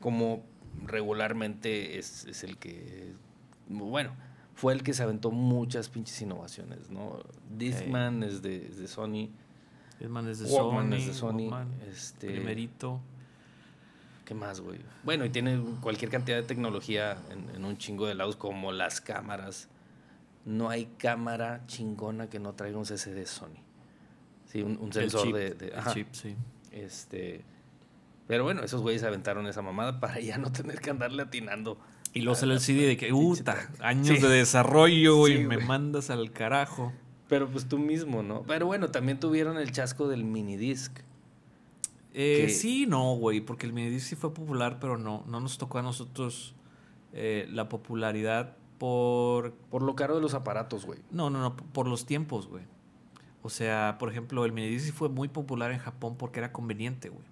[0.00, 0.44] Como
[0.86, 3.12] regularmente es, es el que.
[3.68, 4.14] Bueno,
[4.54, 7.18] fue el que se aventó muchas pinches innovaciones, ¿no?
[7.56, 9.30] Discman es, de, es de Sony.
[9.98, 10.96] Discman es de Walkman Sony.
[10.96, 11.28] es de Sony.
[11.32, 13.00] Walkman, Este, Primerito.
[14.24, 14.78] ¿Qué más, güey?
[15.04, 19.00] Bueno, y tiene cualquier cantidad de tecnología en, en un chingo de lados, como las
[19.00, 19.68] cámaras.
[20.44, 23.56] No hay cámara chingona que no traiga un CCD Sony.
[24.46, 25.92] Sí, un, sensor chip, de, de- ajá.
[25.94, 26.36] chip, sí.
[26.72, 27.44] Este.
[28.26, 31.78] Pero bueno, esos güeyes aventaron esa mamada para ya no tener que andarle atinando.
[32.14, 33.70] Y la el CD de que, puta, track".
[33.80, 34.18] años Sí.
[34.22, 36.92] de desarrollo, güey, Sí, me mandas al carajo.
[37.28, 38.42] Pero pues tú mismo, ¿no?
[38.42, 40.98] Pero bueno, también tuvieron el chasco del minidisc.
[42.14, 45.58] Eh, Que- Sí, no, güey, porque el minidisc sí fue popular, pero no, no nos
[45.58, 46.54] tocó a nosotros
[47.12, 49.52] eh, la popularidad por...
[49.52, 51.00] Por lo caro de los aparatos, güey.
[51.10, 52.64] No, no, no, por los tiempos, güey.
[53.42, 57.08] O sea, por ejemplo, el minidisc sí fue muy popular en Japón porque era conveniente,
[57.08, 57.24] güey.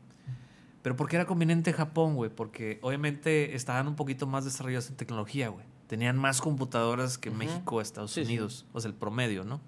[0.83, 2.31] Pero ¿por qué era conveniente en Japón, güey?
[2.31, 5.65] Porque obviamente estaban un poquito más desarrollados en tecnología, güey.
[5.87, 7.39] Tenían más computadoras que Ujú.
[7.39, 8.33] México, Estados Sí, sí.
[8.33, 8.67] Unidos.
[8.73, 9.61] O sea, el promedio, ¿no?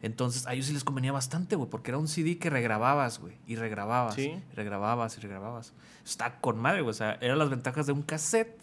[0.00, 3.36] Entonces, a ellos sí les convenía bastante, güey, porque era un CD que regrababas, güey,
[3.46, 4.32] y regrababas, Sí.
[4.50, 5.74] y regrababas y regrababas.
[6.04, 8.58] Está con madre, güey, o sea, eran las ventajas de un cassette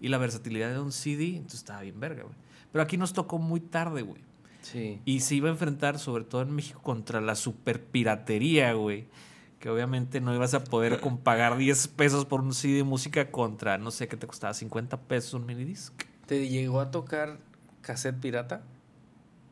[0.00, 2.34] y la versatilidad de un CD, entonces estaba bien verga, güey.
[2.72, 4.22] Pero aquí nos tocó muy tarde, güey.
[4.62, 5.00] Sí.
[5.04, 9.06] Y se iba a enfrentar, sobre todo en México, contra la super piratería, güey.
[9.60, 13.30] Que obviamente no ibas a poder con pagar 10 pesos por un CD de música
[13.30, 15.92] contra, no sé, qué te costaba 50 pesos un minidisc.
[16.30, 17.38] ¿Te llegó a tocar
[17.82, 18.62] cassette pirata?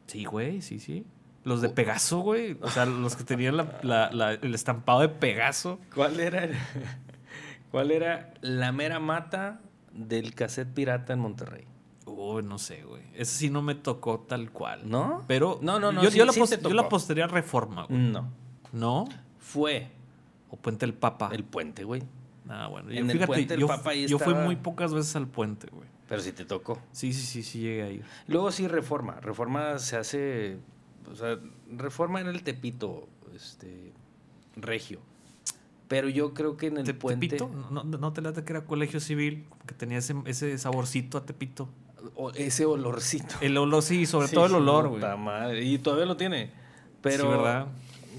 [0.06, 1.04] Sí, güey, sí, sí.
[1.42, 2.56] Los de Pegaso, güey.
[2.62, 5.80] O sea, los que tenían la- la- la- el estampado de Pegaso.
[5.92, 6.48] ¿Cuál era,
[7.72, 9.60] ¿Cuál era la mera mata
[9.92, 11.64] del cassette pirata en Monterrey?
[12.06, 13.02] Uy, no sé, güey.
[13.14, 14.88] Ese sí no me tocó tal cual.
[14.88, 15.24] ¿No?
[15.26, 16.90] Pero No, no, no, yo, sí- yo la, sí pos- te yo la tocó.
[16.90, 17.98] postería Reforma, güey.
[17.98, 18.30] No.
[18.72, 19.04] ¿No?
[19.40, 19.88] Fue
[20.48, 21.30] O Puente el Papa.
[21.32, 22.04] el puente, güey.
[22.48, 22.88] Ah, bueno.
[22.90, 25.66] en Yo, el fíjate, Puente yo, Papa ahí yo fui muy pocas veces al puente,
[25.72, 25.88] güey.
[26.08, 26.78] Pero sí te tocó.
[26.92, 28.04] Sí, sí, sí, sí llegué a ir.
[28.26, 29.20] Luego sí Reforma.
[29.20, 30.56] Reforma se hace.
[31.10, 31.38] O sea,
[31.70, 33.92] Reforma era el Tepito, este.
[34.56, 35.00] Regio.
[35.86, 37.28] Pero yo creo que en el ¿Te- puente.
[37.28, 37.48] ¿Tepito?
[37.70, 39.46] ¿No, no, no te late que era colegio civil?
[39.66, 41.68] Que tenía ese, ese saborcito a Tepito.
[42.14, 43.36] o ese olorcito.
[43.40, 45.02] El olor, sí, sobre Sí, todo el olor, güey.
[45.74, 46.50] Y todavía lo tiene.
[47.02, 47.22] Pero.
[47.24, 47.66] Sí, ¿verdad?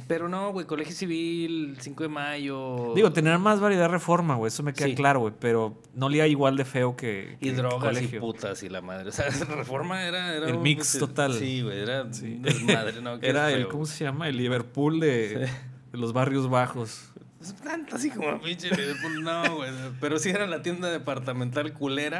[0.10, 2.94] Pero no, güey, Colegio Civil, 5 de mayo.
[2.96, 4.48] Digo, tenían más variedad de reforma, güey.
[4.48, 4.96] Eso me queda Sí.
[4.96, 5.34] claro, güey.
[5.40, 7.38] Pero no olía igual de feo que.
[7.40, 8.20] Y que drogas y colegio.
[8.20, 9.10] putas y la madre.
[9.10, 10.36] O sea, Reforma era.
[10.36, 11.36] era El un mix total.
[11.36, 12.40] Sí, güey, era Sí.
[12.42, 13.16] desmadre, ¿no?
[13.22, 13.68] Era el.
[13.68, 14.28] ¿cómo se llama?
[14.28, 15.48] El Liverpool de,
[15.92, 17.12] de los barrios bajos.
[17.40, 19.70] Es Tanto así como pinche Liverpool, no, güey.
[20.02, 22.20] Pero sí era la tienda departamental culera.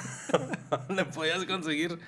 [0.88, 1.98] donde podías conseguir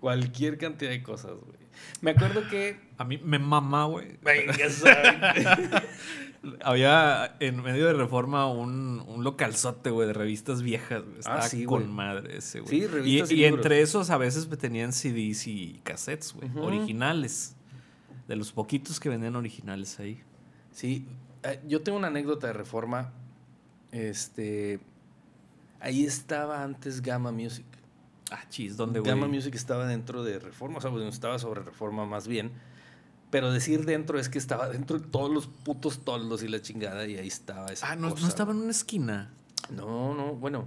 [0.00, 1.59] cualquier cantidad de cosas, güey.
[2.00, 2.78] Me acuerdo que.
[2.98, 4.18] A mí me mamá, güey.
[6.62, 11.04] Había en medio de reforma un, un localzote, güey, de revistas viejas.
[11.04, 11.18] güey.
[11.18, 12.80] Estaba Ah, sí, con madre ese, güey.
[12.80, 16.50] Sí, revistas y, y entre esos a veces me tenían CDs y cassettes, güey.
[16.56, 17.56] Originales.
[18.26, 20.22] De los poquitos que vendían originales ahí.
[20.72, 21.06] Sí,
[21.42, 23.12] eh, yo tengo una anécdota de reforma.
[23.92, 24.80] Este.
[25.80, 27.66] Ahí estaba antes Gamma Music.
[28.30, 29.10] Ah, chis, ¿dónde, güey?
[29.10, 32.52] Gamma Music estaba dentro de Reforma, o sea, bueno, estaba sobre Reforma más bien.
[33.30, 37.06] Pero decir dentro es que estaba dentro de todos los putos toldos y la chingada,
[37.06, 38.22] y ahí estaba esa Ah, no, cosa.
[38.22, 39.30] no estaba en una esquina.
[39.70, 40.66] No, no, bueno.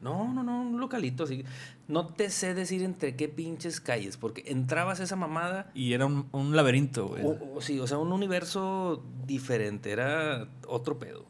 [0.00, 1.44] No, no, no, un localito así.
[1.88, 5.72] No te sé decir entre qué pinches calles, porque entrabas a esa mamada.
[5.74, 7.24] Y era un, un laberinto, güey.
[7.24, 11.26] O, o sí, o sea, un universo diferente, era otro pedo.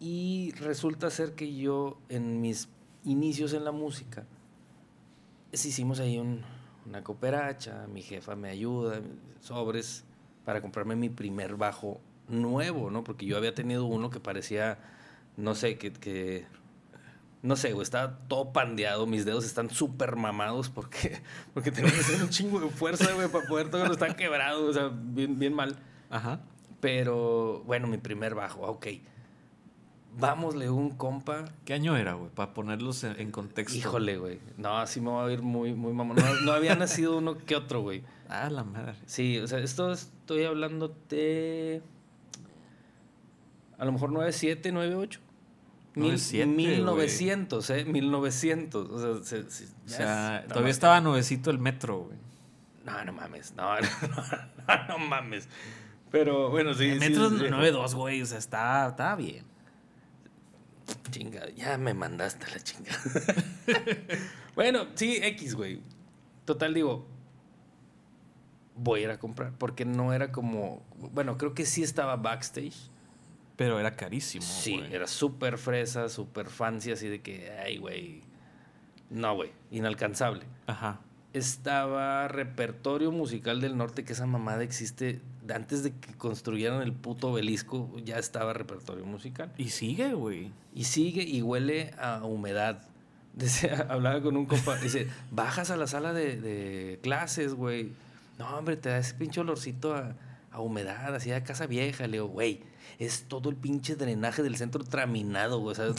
[0.00, 2.68] Y resulta ser que yo, en mis
[3.04, 4.24] inicios en la música,
[5.52, 6.42] hicimos ahí un-
[6.86, 9.00] una cooperacha, mi jefa me ayuda,
[9.40, 10.04] sobres,
[10.44, 13.04] para comprarme mi primer bajo nuevo, ¿no?
[13.04, 14.78] Porque yo había tenido uno que parecía,
[15.36, 15.92] no sé, que...
[15.92, 16.46] que
[17.42, 21.20] no sé, güey, estaba todo pandeado, mis dedos están súper mamados porque,
[21.54, 24.72] porque tenía que hacer un chingo de fuerza, güey, para poder tocarlo, está quebrado, o
[24.72, 25.76] sea, bien, bien mal.
[26.08, 26.40] Ajá.
[26.80, 28.86] Pero, bueno, mi primer bajo, ok.
[30.18, 31.46] Vámosle un compa.
[31.64, 32.30] ¿Qué año era, güey?
[32.30, 33.76] Para ponerlos en, en contexto.
[33.78, 34.40] Híjole, güey.
[34.58, 36.16] No, así me va a ir muy, muy mamón.
[36.16, 38.02] No, no había nacido uno que otro, güey.
[38.34, 38.94] Ah, la madre.
[39.04, 41.82] Sí, o sea, esto estoy hablando de.
[43.78, 45.20] A lo mejor 97, 98.
[45.94, 47.84] Mil- 97, 1900, ¿eh?
[47.84, 48.90] 1900.
[48.90, 52.16] O sea, se- se- O sea, es- todavía estaba nuevecito el metro, güey.
[52.86, 53.52] No, no mames.
[53.54, 53.86] No, no,
[54.66, 55.46] no, no mames.
[56.10, 56.88] Pero bueno, sí.
[56.88, 57.46] El metro sí, es sí.
[57.48, 58.22] 9.2, güey.
[58.22, 59.44] O sea, está, está bien.
[61.10, 62.92] Chinga, ya me mandaste la chinga.
[64.54, 65.80] bueno, sí, X, güey.
[66.44, 67.06] Total, digo,
[68.76, 69.52] voy a ir a comprar.
[69.58, 70.82] Porque no era como.
[71.12, 72.90] Bueno, creo que sí estaba backstage.
[73.56, 74.42] Pero era carísimo.
[74.44, 74.94] sí, güey.
[74.94, 78.22] era súper fresa, súper fancy, así de que, ay, güey.
[79.10, 80.44] No, güey, inalcanzable.
[80.66, 81.00] Ajá.
[81.34, 85.20] Estaba Repertorio Musical del Norte, que esa mamada existe.
[85.52, 89.52] Antes de que construyeran el puto obelisco, ya estaba Repertorio Musical.
[89.58, 90.50] Y sigue, güey.
[90.74, 92.82] Y sigue y huele a humedad.
[93.88, 97.92] Hablaba con un compa, dice, bajas a la sala de, de clases, güey.
[98.38, 100.14] No, hombre, te da ese pinche olorcito a,
[100.50, 102.06] a humedad, así a casa vieja.
[102.06, 102.60] Le digo, güey,
[102.98, 105.72] es todo el pinche drenaje del centro traminado, güey.
[105.72, 105.92] O sea,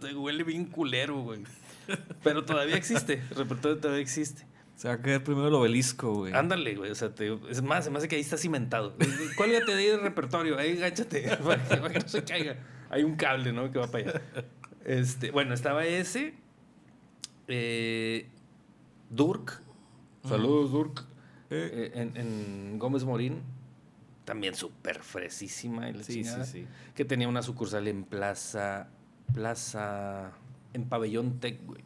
[0.00, 1.40] te huele bien culero, güey.
[2.22, 4.44] Pero todavía existe, el repertorio todavía existe.
[4.76, 6.34] Se va a caer primero el obelisco, güey.
[6.34, 6.90] Ándale, güey.
[6.90, 8.94] O sea, te es más, se me hace que ahí está cimentado.
[9.36, 12.56] Cuélgate de ahí el repertorio, ahí gáchate para que, para que no se caiga.
[12.90, 13.70] Hay un cable, ¿no?
[13.72, 14.22] Que va para allá.
[14.84, 16.34] Este, bueno, estaba ese.
[17.48, 18.28] eh,
[19.10, 19.60] Durk.
[20.28, 21.04] Saludos, Durk.
[21.50, 23.42] Eh, en, en Gómez Morín.
[24.24, 25.90] También súper fresísima.
[25.90, 26.66] la Sí, chingada, sí, sí.
[26.94, 28.88] Que tenía una sucursal en Plaza.
[29.32, 30.32] Plaza.
[30.72, 31.82] En Pabellón Tech, güey.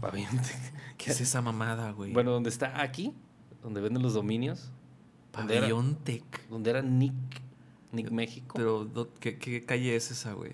[0.00, 0.74] Pabellón Tech.
[0.98, 2.12] ¿Qué es esa mamada, güey?
[2.12, 3.14] Bueno, donde está aquí,
[3.62, 4.70] donde venden los dominios,
[5.32, 6.48] Pabellón Tech.
[6.48, 7.14] donde era Nick,
[7.92, 8.54] Nick México.
[8.56, 8.88] Pero,
[9.20, 10.52] ¿qué, qué calle es esa, güey?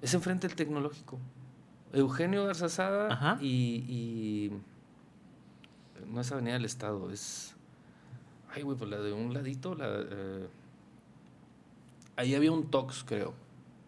[0.00, 1.18] es enfrente del tecnológico.
[1.92, 4.52] Eugenio Garzazada y, y.
[6.06, 7.56] No es Avenida del Estado, es.
[8.54, 9.86] Ay, güey, pues la de un ladito, la.
[9.88, 10.48] eh,
[12.16, 13.34] ahí había un Tox, creo.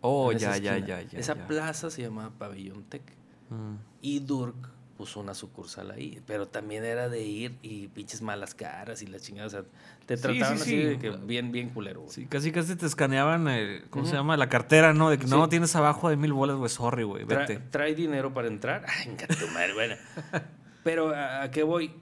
[0.00, 1.18] Oh, ya, ya, ya, ya.
[1.18, 1.46] Esa ya.
[1.46, 3.02] plaza se llamaba Pabellón Tech.
[3.50, 3.74] Mm.
[4.00, 4.70] Y Durk
[5.00, 9.18] puso una sucursal ahí, pero también era de ir y pinches malas caras y la
[9.18, 9.62] chingada, o sea,
[10.04, 10.76] te Sí, trataban sí, así sí.
[10.76, 12.00] de que bien, bien culero.
[12.02, 12.12] güey.
[12.12, 14.36] Sí, casi casi te escaneaban, el, ¿cómo se llama?
[14.36, 15.08] La cartera, ¿no?
[15.08, 17.58] De que no tienes abajo de mil bolas, güey, sorry, güey, Tra- vete.
[17.70, 18.84] ¿Trae dinero para entrar?
[18.88, 19.94] Ay, tu madre, bueno.
[20.84, 21.94] Pero ¿a, a qué voy?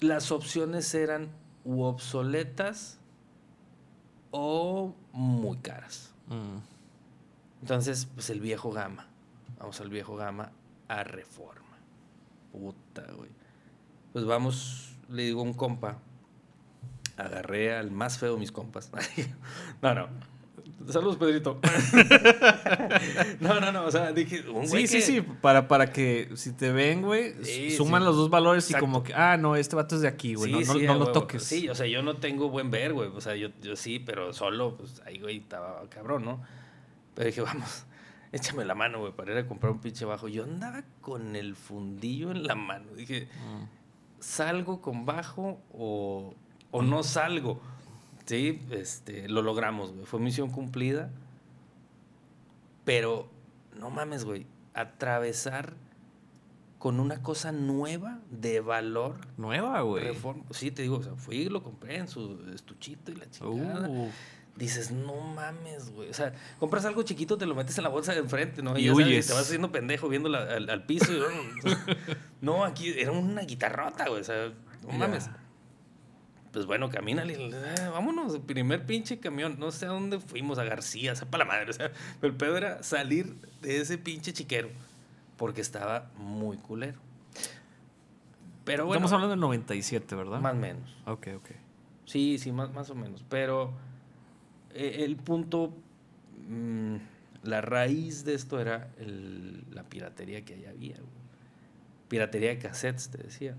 [0.00, 1.30] Las opciones eran
[1.64, 2.98] u obsoletas
[4.30, 6.12] o muy caras.
[6.28, 6.58] Mm.
[7.62, 9.06] Entonces, pues el viejo gama.
[9.58, 10.52] Vamos al viejo gama
[10.88, 11.63] a reforma.
[12.58, 13.30] Puta, güey.
[14.12, 15.98] Pues vamos, le digo a un compa.
[17.16, 18.90] Agarré al más feo de mis compas.
[19.82, 20.08] no, no.
[20.88, 21.60] Saludos, Pedrito.
[23.40, 23.86] no, no, no.
[23.86, 27.02] O sea, dije, un güey Sí, sí, que- sí, para, para que si te ven,
[27.02, 28.06] güey, Sí, suman sí.
[28.06, 28.84] los dos valores Exacto.
[28.84, 31.42] y como que, ah, no, este vato es de aquí, güey, Sí, no, lo toques.
[31.42, 33.08] Sí, o sea, yo no tengo buen ver, güey.
[33.14, 36.42] O sea, yo, yo sí, pero solo, pues ahí, güey, estaba cabrón, ¿no?
[37.14, 37.84] Pero dije, vamos,
[38.34, 40.28] échame la mano, güey, para ir a comprar un pinche bajo.
[40.28, 42.92] Yo andaba con el fundillo en la mano.
[42.94, 43.64] Dije, Mm.
[44.20, 46.34] ¿salgo con bajo o,
[46.70, 47.60] o no salgo?
[48.26, 50.06] Sí, este, lo logramos, güey.
[50.06, 51.10] Fue misión cumplida.
[52.84, 53.28] Pero,
[53.78, 54.46] no mames, güey.
[54.74, 55.74] Atravesar
[56.78, 60.14] con una cosa nueva de valor Nueva, güey.
[60.50, 63.88] Sí, te digo, o sea, fui y lo compré en su estuchito y la chingada.
[63.88, 64.10] Uh,
[64.56, 66.08] Dices, no mames, güey.
[66.10, 68.78] O sea, compras algo chiquito, te lo metes en la bolsa de enfrente, ¿no?
[68.78, 71.12] Y sabes, te vas haciendo pendejo viendo la- al, al piso.
[71.12, 71.70] y,
[72.40, 74.20] no, aquí era una guitarrota, güey.
[74.20, 74.52] O sea,
[74.86, 75.28] no mames.
[76.52, 77.24] Pues bueno, camina,
[77.90, 79.56] vámonos, primer pinche camión.
[79.58, 81.70] No sé a dónde fuimos, a García, sepa la madre.
[81.70, 81.90] O sea,
[82.20, 84.68] pero el pedo era salir de ese pinche chiquero.
[85.36, 87.00] Porque estaba muy culero.
[88.64, 90.38] Pero bueno, Estamos hablando del 97, ¿verdad?
[90.40, 90.96] más o menos.
[91.06, 91.48] Ok, ok.
[92.06, 93.24] Sí, sí, más, más o menos.
[93.28, 93.72] Pero
[94.74, 95.72] el punto,
[96.48, 96.96] mm,
[97.44, 98.90] la raíz de esto era
[99.70, 100.96] la piratería que allá había.
[102.08, 103.54] Piratería de cassettes, te decía.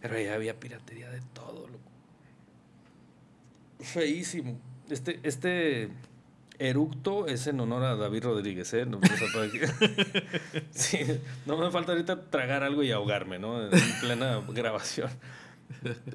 [0.00, 1.68] Pero allá había piratería de todo.
[3.80, 4.58] Feísimo.
[4.88, 5.90] Este, este
[6.58, 8.86] eructo es en honor a David Rodríguez, ¿eh?
[8.86, 9.00] No,
[11.46, 13.64] no me falta ahorita tragar algo y ahogarme, ¿no?
[13.64, 13.70] En
[14.00, 15.10] plena grabación.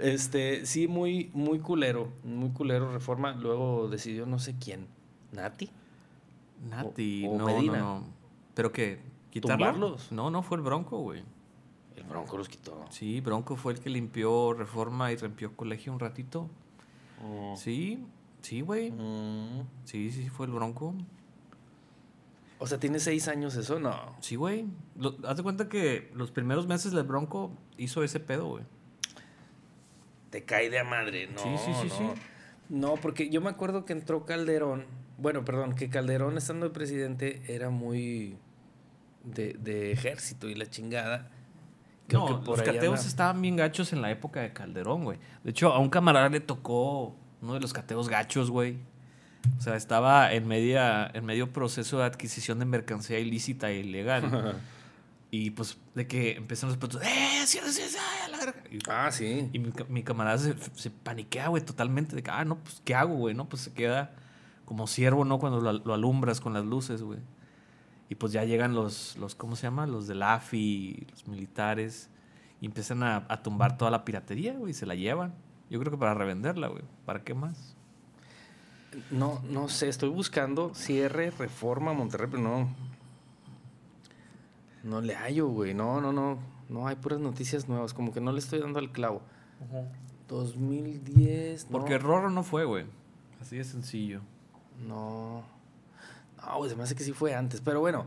[0.01, 3.33] Este, sí, muy, muy culero, muy culero Reforma.
[3.33, 4.87] Luego decidió no sé quién,
[5.31, 5.69] Nati.
[6.69, 7.77] Nati, O- o no, Medina.
[7.79, 8.03] no, no.
[8.53, 8.99] ¿Pero qué?
[9.29, 9.57] ¿Quitarlo?
[9.65, 10.11] ¿Tumbarlos?
[10.11, 11.23] No, no, fue el Bronco, güey.
[11.95, 12.85] El Bronco los quitó.
[12.89, 16.49] Sí, Bronco fue el que limpió Reforma y limpió Colegio un ratito.
[17.55, 18.03] Sí,
[18.41, 18.91] sí, güey.
[18.91, 19.63] Mm.
[19.85, 20.93] Sí, sí, fue el Bronco.
[22.59, 24.15] O sea, tiene seis años eso, no.
[24.19, 24.65] Sí, güey.
[25.27, 28.63] Haz de cuenta que los primeros meses del Bronco hizo ese pedo, güey.
[30.29, 31.39] Te cae de a madre, no.
[31.39, 32.13] Sí, sí, sí, no.
[32.15, 32.21] sí.
[32.69, 34.85] No, porque yo me acuerdo que entró Calderón.
[35.17, 38.37] Bueno, perdón, que Calderón estando de presidente era muy
[39.23, 41.29] de, de ejército y la chingada.
[42.07, 45.03] Creo no, que por los cateos anda- estaban bien gachos en la época de Calderón,
[45.05, 45.17] güey.
[45.43, 48.77] De hecho, a un camarada le tocó Uno de los cateos gachos, güey.
[49.57, 54.55] O sea, estaba en, media, en medio proceso de adquisición de mercancía ilícita e ilegal.
[55.29, 58.01] y pues de que empiezan los putos, ¡eh, cierra, cierra,
[58.31, 58.63] la verga!
[58.71, 59.49] Y, Ah, sí.
[59.51, 62.15] y mi, mi camarada se, se paniquea, güey, totalmente.
[62.15, 63.35] De que, ah, no, pues, ¿qué hago, güey?
[63.35, 64.13] No, pues se queda
[64.65, 65.39] como ciervo, ¿no?
[65.39, 67.19] Cuando lo, lo alumbras con las luces, güey.
[68.09, 69.85] Y pues ya llegan los, los, ¿cómo se llama?
[69.85, 72.09] Los del AFI, los militares.
[72.61, 75.33] Y empiezan a, a tumbar toda la piratería, güey, y se la llevan.
[75.69, 76.83] Yo creo que para revenderla, güey.
[77.05, 77.75] ¿Para qué más?
[79.11, 82.69] No, no sé, estoy buscando cierre, reforma, Monterrey, pero no.
[84.87, 85.73] No le hallo, güey.
[85.73, 86.39] No, no, no.
[86.69, 87.93] No hay puras noticias nuevas.
[87.93, 89.21] Como que no le estoy dando al clavo.
[90.29, 91.65] 2010.
[91.65, 91.71] no.
[91.71, 92.85] Porque Rorro no fue, güey.
[93.41, 94.21] Así de sencillo.
[94.87, 95.43] No.
[96.37, 97.59] No, güey, se me hace que sí fue antes.
[97.59, 98.05] Pero bueno,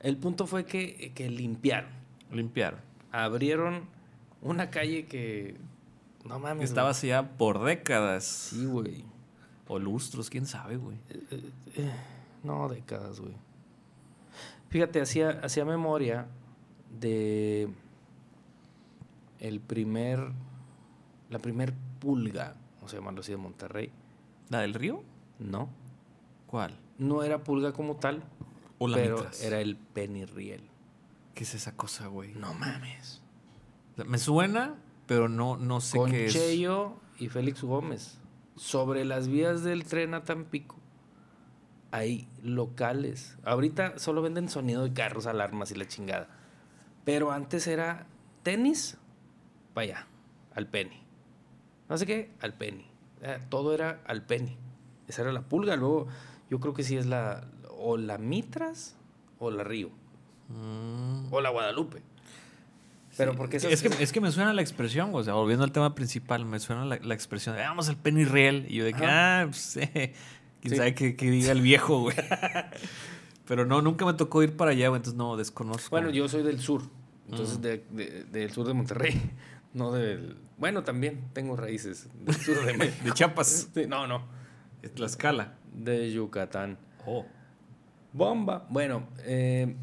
[0.00, 1.90] el punto fue que, que limpiaron.
[2.32, 2.80] Limpiaron.
[3.12, 3.84] Abrieron
[4.42, 5.56] una calle que.
[6.24, 6.76] No mames.
[6.76, 8.24] Así ya por décadas.
[8.24, 9.04] Sí, güey.
[9.68, 10.98] O lustros, quién sabe, güey.
[12.42, 13.34] No, décadas, güey.
[14.70, 16.26] Fíjate, hacía, hacía memoria
[16.98, 17.68] de
[19.38, 20.32] el primer,
[21.30, 23.90] la primer pulga, vamos a llamarlo así, de Monterrey.
[24.48, 25.02] ¿La del río?
[25.38, 25.68] No,
[26.46, 26.78] ¿Cuál?
[26.98, 28.22] no era pulga como tal,
[28.78, 29.42] O la pero Mitras.
[29.42, 30.62] era el penirriel.
[31.34, 32.32] ¿Qué es esa cosa, güey?
[32.34, 33.22] No mames.
[34.06, 34.74] Me suena,
[35.06, 36.32] pero no, no sé Con qué es.
[36.32, 38.18] Cheyo y Félix Gómez.
[38.56, 40.76] Sobre las vías del tren a Tampico.
[41.92, 43.36] Hay locales.
[43.44, 46.28] Ahorita solo venden sonido de carros, alarmas y la chingada.
[47.04, 48.06] Pero antes era
[48.42, 48.96] tenis,
[49.74, 50.06] vaya,
[50.54, 51.00] al penny.
[51.88, 52.86] No sé qué, al penny.
[53.22, 54.56] Eh, todo era al penny.
[55.08, 55.76] Esa era la pulga.
[55.76, 56.08] Luego,
[56.50, 57.46] yo creo que sí es la.
[57.78, 58.96] O la Mitras
[59.38, 59.90] o la Río.
[60.48, 61.32] Mm.
[61.32, 62.02] O la Guadalupe.
[63.16, 65.72] Pero porque esas- es, que, es que me suena la expresión, o sea, volviendo al
[65.72, 68.66] tema principal, me suena la, la expresión de vamos al penny real.
[68.68, 69.40] Y yo de que, Ajá.
[69.42, 70.12] ah, pues, eh,
[70.66, 70.76] quién Sí.
[70.76, 72.16] sabe qué, qué diga el viejo, güey.
[73.46, 75.90] Pero no, nunca me tocó ir para allá, güey, entonces no, desconozco.
[75.90, 76.82] Bueno, yo soy del sur,
[77.30, 79.20] entonces de- de- del sur de Monterrey,
[79.74, 80.36] no del...
[80.58, 83.04] Bueno, también tengo raíces del sur de México.
[83.04, 83.68] De Chiapas.
[83.74, 84.22] Sí, no, no,
[84.82, 85.54] De Tlaxcala.
[85.72, 86.78] de Yucatán.
[87.06, 87.24] Oh.
[88.12, 88.66] Bomba.
[88.70, 89.76] Bueno, eh,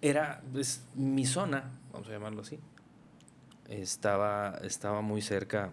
[0.00, 2.58] era pues, mi zona, vamos a llamarlo así.
[3.68, 5.72] Estaba, estaba muy cerca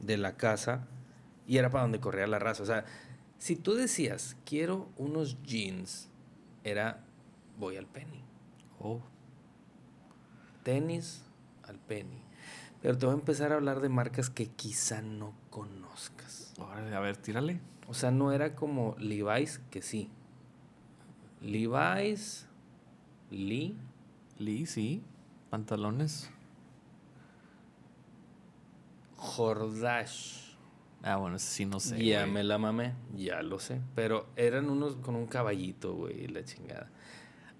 [0.00, 0.88] de la casa
[1.50, 2.62] y era para donde corría la raza.
[2.62, 2.84] O sea,
[3.36, 6.08] si tú decías, quiero unos jeans,
[6.62, 7.02] era,
[7.58, 8.22] voy al penny.
[8.78, 9.00] Oh.
[10.62, 11.24] Tenis
[11.64, 12.22] al penny.
[12.80, 16.54] Pero te voy a empezar a hablar de marcas que quizá no conozcas.
[16.56, 17.60] Órale, a ver, tírale.
[17.88, 20.08] O sea, no era como Levi's, que sí.
[21.40, 22.46] Levi's,
[23.28, 23.76] Lee,
[24.38, 25.02] Lee, sí.
[25.50, 26.30] Pantalones.
[29.16, 30.49] Jordache.
[31.02, 32.04] Ah, bueno, ese sí no sé.
[32.04, 33.80] ya me la mamé, ya lo sé.
[33.94, 36.88] Pero eran unos con un caballito, güey, la chingada.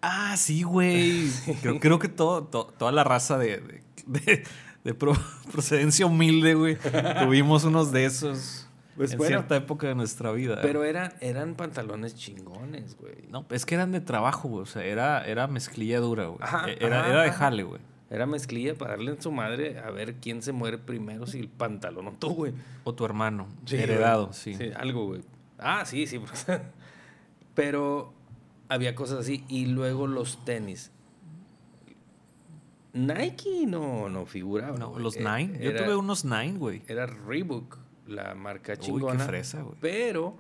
[0.03, 1.29] Ah, sí, güey.
[1.63, 4.45] Creo, creo que todo, to- toda la raza de, de, de-
[4.85, 5.17] de pro-
[5.53, 6.77] procedencia humilde, güey.
[7.23, 8.67] Tuvimos unos de esos
[8.97, 9.29] Pues en bueno.
[9.39, 10.59] cierta época de nuestra vida.
[10.63, 13.27] Pero eran, eran pantalones chingones, güey.
[13.31, 14.63] No, es que eran de trabajo, güey.
[14.63, 16.39] O sea, era, era mezclilla dura, güey.
[16.69, 17.81] E- Era, ajá, era de jale, güey.
[18.11, 21.49] Era mezclilla para darle en su madre a ver quién se muere primero, si el
[21.49, 22.53] pantalón o tú, güey.
[22.83, 23.47] O tu hermano.
[23.67, 24.37] Sí, heredado, güey.
[24.37, 24.73] sí.
[24.75, 25.23] algo, güey.
[25.59, 26.21] Ah, sí, sí.
[27.55, 28.13] Pero
[28.69, 29.45] había cosas así.
[29.49, 30.91] Y luego los tenis.
[32.93, 34.77] Nike no, no figuraba.
[34.77, 35.03] No, güey.
[35.03, 35.59] los Eh, Nine.
[35.61, 36.83] Yo tuve unos Nine, güey.
[36.89, 39.25] Era Reebok, la marca Uy, qué chingona.
[39.25, 39.77] fresa, güey.
[39.81, 40.37] Pero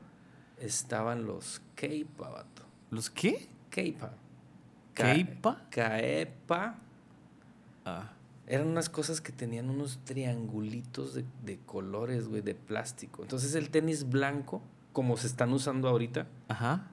[0.58, 2.62] estaban los Keipa, vato.
[2.90, 3.48] ¿Los qué?
[3.70, 4.12] Keipa.
[4.94, 5.66] ¿Keipa?
[5.70, 6.78] Caepa.
[7.84, 8.12] Ah.
[8.46, 13.22] Eran unas cosas que tenían unos triangulitos de, de colores, güey, de plástico.
[13.22, 14.60] Entonces el tenis blanco,
[14.92, 16.88] como se están usando ahorita, Ajá.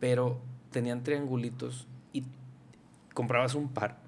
[0.00, 2.24] pero tenían triangulitos y
[3.14, 3.98] comprabas un par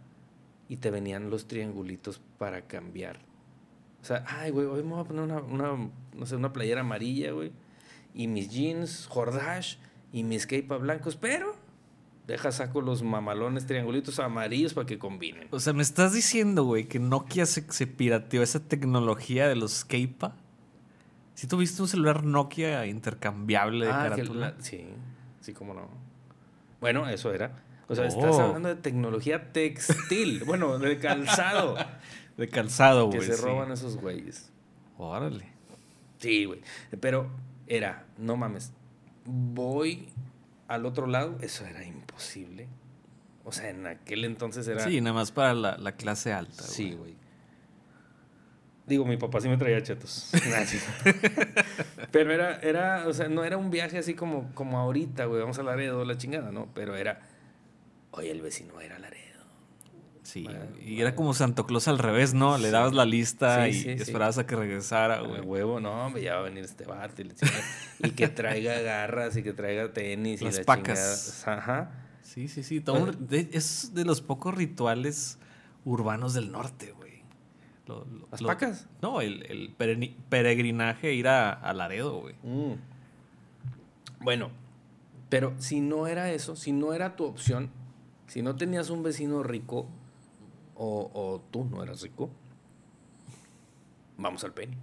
[0.68, 3.18] y te venían los triangulitos para cambiar.
[4.00, 6.80] O sea, ay, güey, hoy me voy a poner una, una, no sé, una playera
[6.80, 7.52] amarilla, güey,
[8.14, 9.78] y mis jeans Jordache
[10.12, 11.54] y mis keipa blancos, pero
[12.26, 15.48] deja saco los mamalones triangulitos amarillos para que combinen.
[15.50, 19.84] O sea, me estás diciendo, güey, que Nokia se, se pirateó esa tecnología de los
[19.84, 20.36] Keipa.
[21.34, 24.50] Si tuviste un celular Nokia intercambiable de Ah, que carátula.
[24.56, 24.86] la- sí,
[25.40, 25.88] sí, cómo no.
[26.80, 27.62] Bueno, eso era.
[27.88, 28.08] O sea, Oh.
[28.08, 31.76] estás hablando de tecnología textil, bueno, de calzado,
[32.36, 33.28] De calzado, que güey.
[33.28, 33.42] se sí.
[33.42, 34.50] roban esos güeyes.
[34.98, 35.46] Órale.
[36.18, 36.60] Sí, güey.
[37.00, 37.28] Pero
[37.66, 38.72] era, no mames,
[39.24, 40.08] voy
[40.70, 42.68] al otro lado, eso era imposible.
[43.44, 44.84] O sea, en aquel entonces era...
[44.84, 46.62] Sí, nada más para la, la clase alta.
[46.62, 47.16] Sí, güey.
[48.86, 50.30] Digo, mi papá sí me traía chetos.
[52.12, 55.58] Pero era, era, o sea, no era un viaje así como, como ahorita, güey, vamos
[55.58, 56.68] a Laredo, la chingada, ¿no?
[56.72, 57.20] Pero era,
[58.12, 59.19] oye, el vecino era Laredo.
[60.32, 60.46] Sí,
[60.86, 62.56] y era como Santo Claus al revés, ¿no?
[62.56, 63.90] Le dabas la lista Sí, y sí, sí.
[63.90, 68.10] esperabas a que regresara, Güey, huevo, no, hombre, ya va a venir este vato y,
[68.12, 71.40] que traiga garras y que traiga tenis y Las la pacas.
[71.44, 71.58] chingada.
[71.58, 71.90] Ajá.
[72.22, 72.80] Sí, sí, sí.
[72.80, 75.38] todo de- es de los pocos rituales
[75.84, 77.22] urbanos del norte, güey.
[77.88, 78.86] Lo- lo- ¿Las lo- pacas?
[79.02, 79.74] No, el, el
[80.28, 82.36] peregrinaje, ir a, a Laredo, güey.
[82.44, 82.74] Mm.
[84.20, 84.50] Bueno,
[85.28, 87.70] pero si no era eso, si no era tu opción,
[88.28, 89.88] si no tenías un vecino rico
[90.82, 92.30] o, o tú no eras rico,
[94.16, 94.76] vamos al penny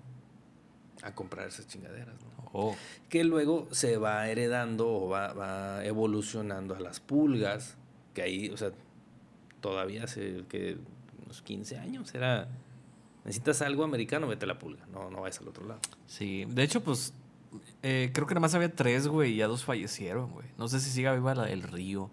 [1.02, 2.50] a comprar esas chingaderas, ¿no?
[2.54, 2.76] Oh,
[3.10, 7.78] Que luego se va heredando o va, va evolucionando a las pulgas,
[8.14, 8.72] que ahí, o sea,
[9.60, 10.78] todavía hace que
[11.26, 12.48] unos 15 años era...
[13.26, 15.82] Necesitas algo americano, vete a la pulga, no, no vayas al otro lado.
[16.06, 16.46] sí.
[16.48, 17.14] De hecho, pues,
[17.84, 20.48] eh, creo que nada más había tres, güey, y ya dos fallecieron, güey.
[20.58, 22.10] No sé si siga viva la del río.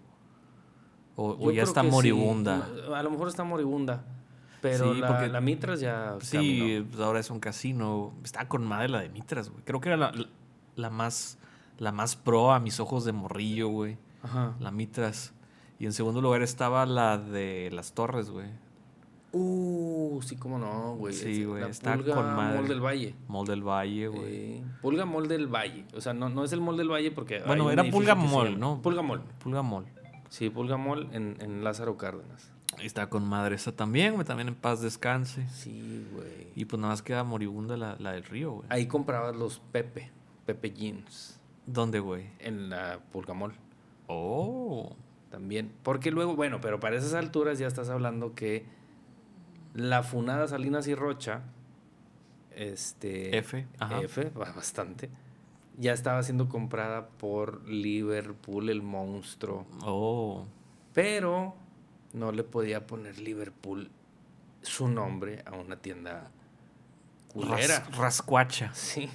[1.17, 1.87] O, ya está sí.
[1.87, 2.67] moribunda.
[2.93, 4.03] A lo mejor está moribunda.
[4.61, 6.15] Pero Sí, la, porque- la Mitras ya.
[6.21, 8.13] Sí, pues ahora es un casino.
[8.23, 9.63] Está con madre la de Mitras, güey.
[9.63, 10.27] Creo que era la, la-
[10.75, 11.37] la más
[11.77, 13.97] la más pro a mis ojos de morrillo, güey.
[14.23, 14.55] Ajá.
[14.59, 15.33] La Mitras.
[15.77, 18.47] Y en segundo lugar estaba la de las Torres, güey.
[19.33, 21.13] Uh, sí, cómo no, güey.
[21.13, 22.57] Sí, güey, está Pulga con madre.
[22.59, 23.15] Mall del Valle.
[23.27, 24.23] Mall del Valle, güey.
[24.33, 25.83] Eh, pulga Mall del Valle.
[25.93, 27.41] O sea, no, no es el Mall del Valle porque.
[27.45, 28.81] Bueno, era Pulga llama- ¿no?
[28.81, 29.21] Pulga Mall.
[29.43, 29.85] Pulga Mall.
[30.35, 32.51] Sí, Pulga Mall en, en Lázaro Cárdenas.
[32.81, 34.25] Está con madre esa también, güey.
[34.25, 35.47] También en paz descanse.
[35.47, 36.49] Sí, güey.
[36.55, 38.67] Y pues nada más queda moribunda la, la del río, güey.
[38.69, 40.11] Ahí comprabas los Pepe.
[40.45, 41.39] Pepe Jeans.
[41.65, 42.31] ¿Dónde, güey?
[42.39, 43.53] En la Pulga Mall.
[44.07, 44.93] Oh.
[45.29, 45.71] También.
[45.83, 48.65] Porque luego, bueno, pero para esas alturas ya estás hablando que
[49.73, 51.43] la funada Salinas y Rocha,
[52.51, 53.37] este...
[53.37, 54.01] F, ajá.
[54.01, 55.09] F, ba- bastante.
[55.77, 59.65] Ya estaba siendo comprada por Liverpool, el monstruo.
[59.83, 60.45] Oh.
[60.93, 61.55] Pero
[62.13, 63.89] no le podía poner Liverpool
[64.61, 66.31] su nombre a una tienda
[67.27, 67.79] culera.
[67.79, 68.73] Ras- rascuacha.
[68.73, 69.09] Sí.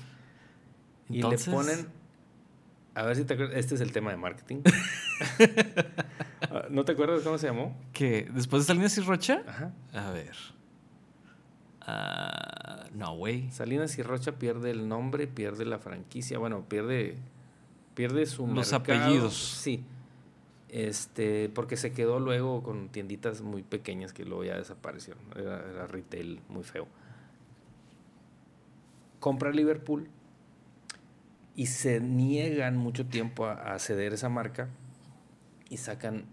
[1.08, 1.88] Y le ponen.
[2.94, 3.56] A ver si te acuerdas.
[3.56, 4.62] Este es el tema de marketing.
[6.52, 7.76] Ah, ¿No te acuerdas cómo se llamó?
[7.92, 8.28] ¿Qué?
[8.32, 9.42] ¿Después de Salinas y Rocha?
[9.46, 9.72] Ajá.
[9.92, 10.34] A ver.
[11.82, 13.50] Ah, no, güey.
[13.50, 16.38] Salinas y Rocha pierde el nombre, pierde la franquicia.
[16.38, 17.16] Bueno, pierde.
[17.94, 19.00] Pierde su Los mercado.
[19.02, 19.34] apellidos.
[19.36, 19.84] Sí.
[20.68, 25.22] Este, porque se quedó luego con tienditas muy pequeñas que luego ya desaparecieron.
[25.36, 26.86] Era, era retail muy feo.
[29.18, 30.08] Compra Liverpool
[31.56, 34.68] y se niegan mucho tiempo a, a ceder esa marca
[35.68, 36.24] y sacan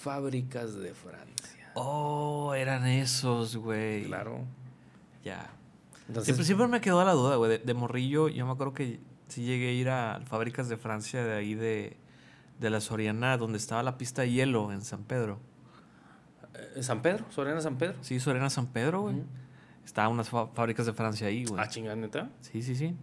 [0.00, 1.72] fábricas de Francia.
[1.74, 4.04] Oh, eran esos, güey.
[4.06, 4.44] Claro.
[5.24, 5.50] Ya.
[6.08, 7.50] Entonces, Siempre, siempre me quedó la duda, güey.
[7.50, 11.22] De, de morrillo, yo me acuerdo que sí llegué a ir a fábricas de Francia
[11.22, 11.96] de ahí de,
[12.58, 15.38] de la Soriana, donde estaba la pista de hielo en San Pedro.
[16.76, 17.96] eh, San Pedro, Soriana San Pedro.
[18.00, 19.22] Sí, Soriana San Pedro, güey.
[19.84, 21.60] Estaban unas fábricas de Francia ahí, güey.
[21.62, 22.30] Ah, chingada, neta.
[22.40, 22.94] Sí, sí, sí.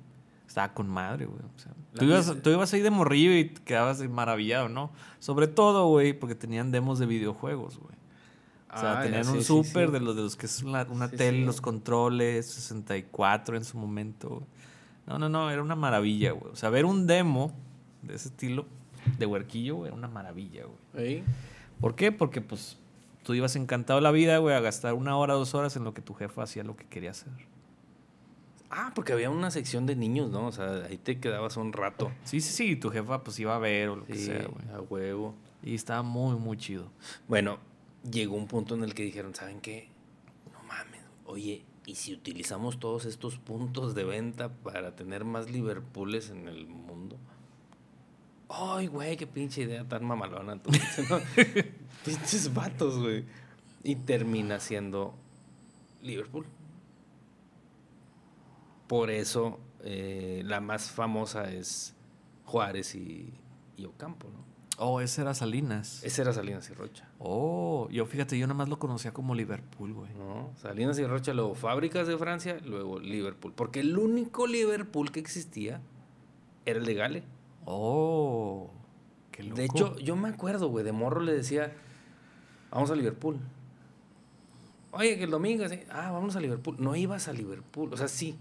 [0.48, 1.40] Estaba con madre, güey.
[1.40, 4.92] O sea, tú, ibas, tú ibas ahí de morrillo y te quedabas maravillado, ¿no?
[5.20, 7.95] Sobre todo, güey, porque tenían demos de videojuegos, güey.
[8.76, 9.94] O sea, Ah, tenían sí, un súper sí.
[9.94, 14.44] de los de los que es una, una tele, los controles, 64 en su momento.
[15.08, 16.52] No, no, no, era una maravilla, güey.
[16.52, 17.54] O sea, ver un demo
[18.02, 18.66] de ese estilo
[19.18, 20.64] de huerquillo, güey, era una maravilla,
[20.94, 21.06] güey.
[21.08, 21.24] Ey.
[21.80, 22.12] ¿Por qué?
[22.12, 22.78] Porque, pues,
[23.24, 26.02] tú ibas encantado la vida, güey, a gastar una hora, dos horas en lo que
[26.02, 27.32] tu jefa hacía lo que quería hacer.
[28.72, 30.48] Ah, porque había una sección de niños, ¿no?
[30.48, 32.12] O sea, ahí te quedabas un rato.
[32.24, 34.68] Sí, sí, sí, tu jefa, pues, iba a ver o lo que sea, güey.
[34.76, 35.36] a huevo.
[35.64, 36.90] Y estaba muy, muy chido.
[37.28, 37.58] Bueno,
[38.10, 39.90] llegó un punto en el que dijeron, ¿saben qué?
[40.52, 46.30] No mames, oye, ¿y si utilizamos todos estos puntos de venta para tener más Liverpooles
[46.30, 47.18] en el mundo?
[48.48, 50.62] Ay, güey, qué pinche idea tan mamalona.
[52.06, 53.26] Pinches vatos, güey.
[53.84, 55.16] Y termina siendo
[56.04, 56.46] Liverpool.
[58.88, 61.96] Por eso eh, la más famosa es
[62.46, 63.34] Juárez y,
[63.78, 64.45] y Ocampo, ¿no?
[64.78, 66.04] Oh, ese era Salinas.
[66.04, 67.08] Ese era Salinas y Rocha.
[67.20, 70.14] Oh, yo fíjate, yo nada más lo conocía como Liverpool, güey.
[70.16, 70.52] ¿no?
[70.58, 73.54] Salinas y Rocha, luego fábricas de Francia, luego Liverpool.
[73.56, 75.82] Porque el único Liverpool que existía
[76.66, 77.24] era el de Gale.
[77.66, 78.70] Oh,
[79.32, 79.56] qué loco.
[79.56, 81.74] De hecho, yo me acuerdo, güey, de morro le decía,
[82.70, 83.40] vamos a Liverpool.
[84.92, 86.76] Oye, que el domingo, así, ah, vamos a Liverpool.
[86.80, 88.38] No ibas a Liverpool, o sea, sí,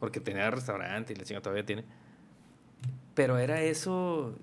[0.00, 1.84] porque tenía restaurante y la chinga todavía tiene.
[3.14, 4.34] Pero era eso,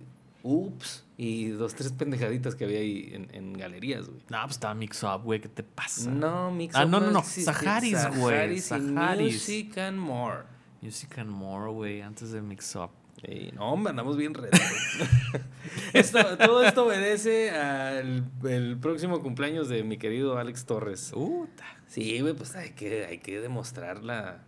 [0.43, 1.04] Ups.
[1.17, 4.21] Y dos, tres pendejaditas que había ahí en, en galerías, güey.
[4.29, 6.09] No, pues estaba Mix Up, güey, ¿qué te pasa?
[6.09, 7.51] No, Mix Ah, Up no, no, no, existe.
[7.53, 9.33] Saharis, güey, Saharis.
[9.33, 10.43] Music and More.
[10.81, 12.89] Music and More, güey, antes de Mix Up.
[13.23, 14.59] Ey, no, hombre, andamos bien redes.
[15.93, 21.11] Esto- todo esto obedece al el próximo cumpleaños de mi querido Alex Torres.
[21.13, 21.63] Puta.
[21.87, 24.43] Sí, güey, pues hay que, hay que demostrar la,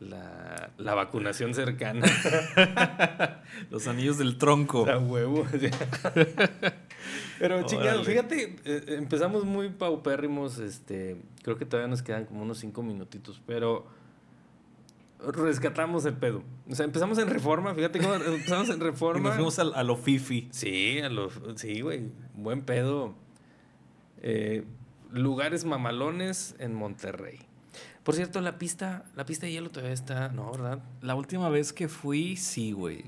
[0.00, 2.06] la, la vacunación cercana.
[3.70, 4.88] Los anillos del tronco.
[4.90, 5.46] A huevo.
[7.38, 8.04] Pero chingado, Órale.
[8.04, 13.40] fíjate, eh, empezamos muy paupérrimos, este, creo que todavía nos quedan como unos cinco minutitos,
[13.46, 13.86] pero
[15.32, 16.42] rescatamos el pedo.
[16.70, 19.20] O sea, empezamos en reforma, fíjate cómo empezamos en Y reforma.
[19.28, 20.48] nos fuimos a, a lo fifi.
[20.50, 23.14] Sí, a los, sí, güey, buen pedo.
[24.22, 24.64] Eh,
[25.10, 27.38] lugares mamalones en Monterrey.
[28.10, 30.80] Por cierto, la pista, la pista de hielo todavía está, no, ¿verdad?
[31.02, 33.04] La última vez que fui, sí, güey.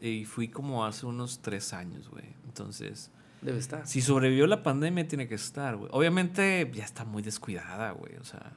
[0.00, 2.24] Y fui como hace unos tres años, güey.
[2.46, 3.10] Entonces,
[3.42, 3.86] Debe estar.
[3.86, 5.88] si sobrevivió la pandemia, tiene que estar, güey.
[5.92, 8.16] Obviamente, ya está muy descuidada, güey.
[8.16, 8.52] O sea,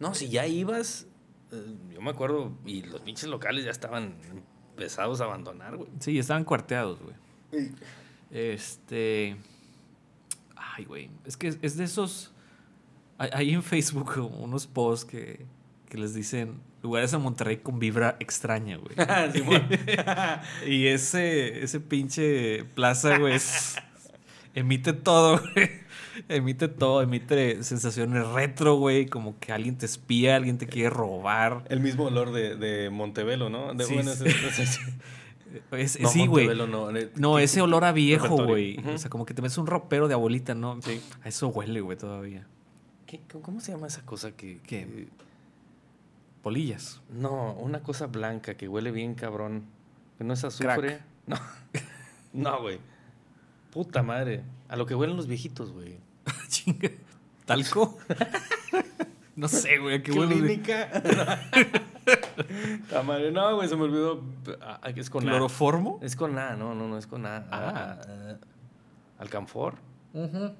[0.00, 1.06] No, si ya ibas,
[1.52, 4.14] eh, yo me acuerdo, y los pinches locales ya estaban
[4.72, 5.88] empezados a abandonar, güey.
[6.00, 7.70] sí, estaban cuarteados, güey.
[8.30, 9.36] Este.
[10.56, 11.10] Ay, güey.
[11.24, 12.32] Es que es, es de esos.
[13.18, 15.44] Hay, en Facebook unos posts que,
[15.88, 18.94] que les dicen lugares en Monterrey con vibra extraña, güey.
[19.32, 19.66] Simón.
[20.66, 23.76] y ese, ese pinche plaza, güey, es-
[24.54, 25.70] emite todo, güey.
[26.28, 29.06] Emite todo, emite sensaciones retro, güey.
[29.06, 31.64] Como que alguien te espía, alguien te quiere robar.
[31.68, 33.72] El mismo olor de, de Montevelo, ¿no?
[33.74, 34.24] De, Sí, bueno, sí.
[34.26, 34.80] ese- ese-
[35.72, 36.46] Es- no, sí, güey.
[36.68, 36.94] No.
[36.94, 38.78] eh, No, ¿qué- ese olor a viejo, güey.
[38.86, 40.78] O sea, como que te ves un ropero de abuelita, ¿no?
[40.82, 41.00] Sí.
[41.24, 42.46] A eso huele, güey, todavía.
[43.08, 45.08] ¿Qué- ¿Cómo se llama esa cosa que, que-
[46.42, 47.00] Polillas.
[47.10, 49.64] No, una cosa blanca que huele bien cabrón.
[50.18, 50.74] Que no es azufre.
[50.76, 51.02] Crack.
[51.26, 51.36] No.
[52.34, 52.78] No, güey.
[53.72, 54.44] Puta madre.
[54.68, 55.96] A lo que huelen los viejitos, güey.
[56.48, 56.90] Chinga.
[57.46, 57.96] ¿Talco?
[59.36, 60.36] no sé, güey, qué huele.
[60.36, 60.90] Clínica.
[62.90, 63.32] Ta madre.
[63.32, 64.22] No, güey, se me olvidó.
[64.60, 65.30] Ah, es con A.
[65.30, 65.98] ¿Cloroformo?
[66.02, 67.46] Es con A, no, no, no es con A.
[67.50, 67.98] Ah.
[69.18, 69.76] Alcanfor.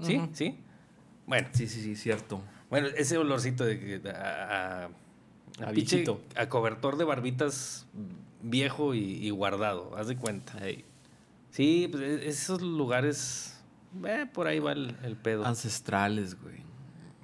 [0.02, 0.20] ¿Sí?
[0.32, 0.58] ¿Sí?
[1.28, 2.40] Bueno, Sí, sí, sí, cierto.
[2.70, 6.20] bueno, ese olorcito de que a, a, A viejito.
[6.34, 7.86] a cobertor de barbitas
[8.42, 10.54] viejo y, y guardado, haz de cuenta.
[11.50, 13.60] Sí, pues e- esos lugares,
[14.06, 15.44] eh, por ahí va el, el pedo.
[15.46, 16.66] Ancestrales, güey.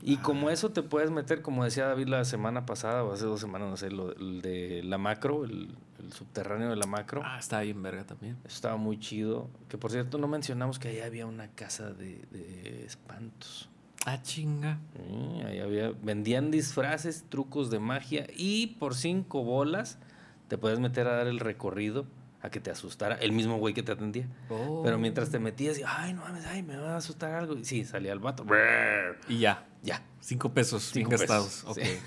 [0.03, 3.41] Y como eso te puedes meter, como decía David la semana pasada o hace dos
[3.41, 7.23] semanas, no sé, lo el de la macro, el, el subterráneo de la macro.
[7.25, 8.37] Ah, está bien verga también.
[8.45, 9.49] Estaba muy chido.
[9.71, 13.71] Que por cierto, no mencionamos que ahí había una casa de, de espantos.
[14.07, 14.79] Ah, chinga.
[14.97, 19.99] Sí, ahí había, vendían disfraces, trucos de magia y por cinco bolas
[20.49, 22.07] te puedes meter a dar el recorrido
[22.43, 24.29] a que te asustara el mismo güey que te atendía.
[24.51, 24.83] Oh.
[24.85, 27.55] Pero mientras te metías, y, ay, no mames, ay, me va a asustar algo.
[27.57, 28.45] Y sí, salía el vato.
[29.29, 29.65] Y ya.
[29.83, 31.21] Ya, Cinco pesos bien cinco pesos.
[31.29, 31.65] gastados.
[31.67, 31.79] Ok.
[31.83, 31.91] Sí.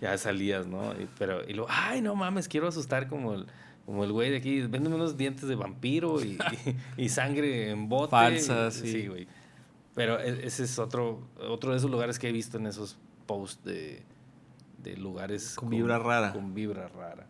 [0.00, 0.94] Ya salías, ¿no?
[0.94, 3.44] Y, pero, y luego, ay, no mames, quiero asustar como el,
[3.84, 4.62] como el güey de aquí.
[4.62, 6.38] Véndeme unos dientes de vampiro y,
[6.96, 8.10] y, y sangre en bote.
[8.12, 8.92] Falsa, Y- sí.
[8.92, 9.28] Sí, güey.
[9.94, 13.64] Pero e- ese es otro, otro de esos lugares que he visto en esos posts
[13.64, 14.02] de,
[14.82, 16.32] de lugares Con vibra rara.
[16.32, 17.26] Con vibra rara.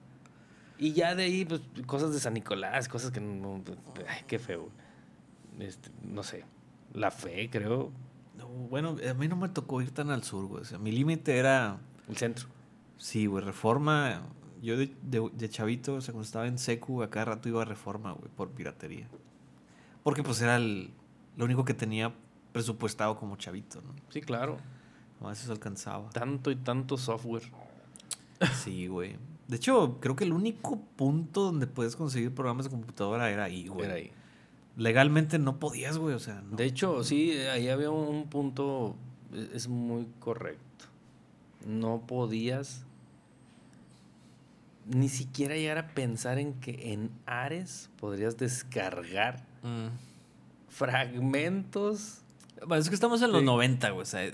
[0.79, 3.63] Y ya de ahí, pues, cosas de San Nicolás, cosas que no.
[4.09, 4.69] Ay, qué feo.
[5.59, 6.45] Este, no sé.
[6.95, 7.91] La fe, creo.
[8.39, 10.63] No, bueno, a mí no me tocó ir tan al sur, güey.
[10.63, 11.79] O sea, mi límite era.
[12.09, 12.49] El centro.
[12.97, 14.23] Sí, güey, reforma.
[14.63, 17.63] Yo de, de- de chavito, o sea, cuando estaba en secu, a cada rato iba
[17.63, 19.07] a reforma, güey, por piratería.
[20.03, 20.91] Porque pues era el,
[21.37, 22.13] lo único que tenía
[22.53, 23.95] presupuestado como chavito, ¿no?
[24.11, 24.59] Sí, claro.
[25.23, 26.11] A veces alcanzaba.
[26.11, 27.43] Tanto y tanto software.
[28.65, 29.17] Sí, güey.
[29.49, 33.69] De hecho, creo que el único punto donde puedes conseguir programas de computadora era ahí,
[33.69, 33.85] güey.
[33.85, 34.13] Era ahí.
[34.77, 36.57] Legalmente no podías, güey, o sea, no.
[36.57, 38.97] De hecho, sí, ahí había un punto,
[39.35, 40.87] e- es muy correcto.
[41.67, 42.85] No podías
[44.87, 49.89] ni siquiera llegar a pensar en que en Ares podrías descargar Mm.
[50.69, 52.20] fragmentos.
[52.67, 53.47] Bueno, es que estamos en los Sí.
[53.47, 54.31] 90, güey, o sea,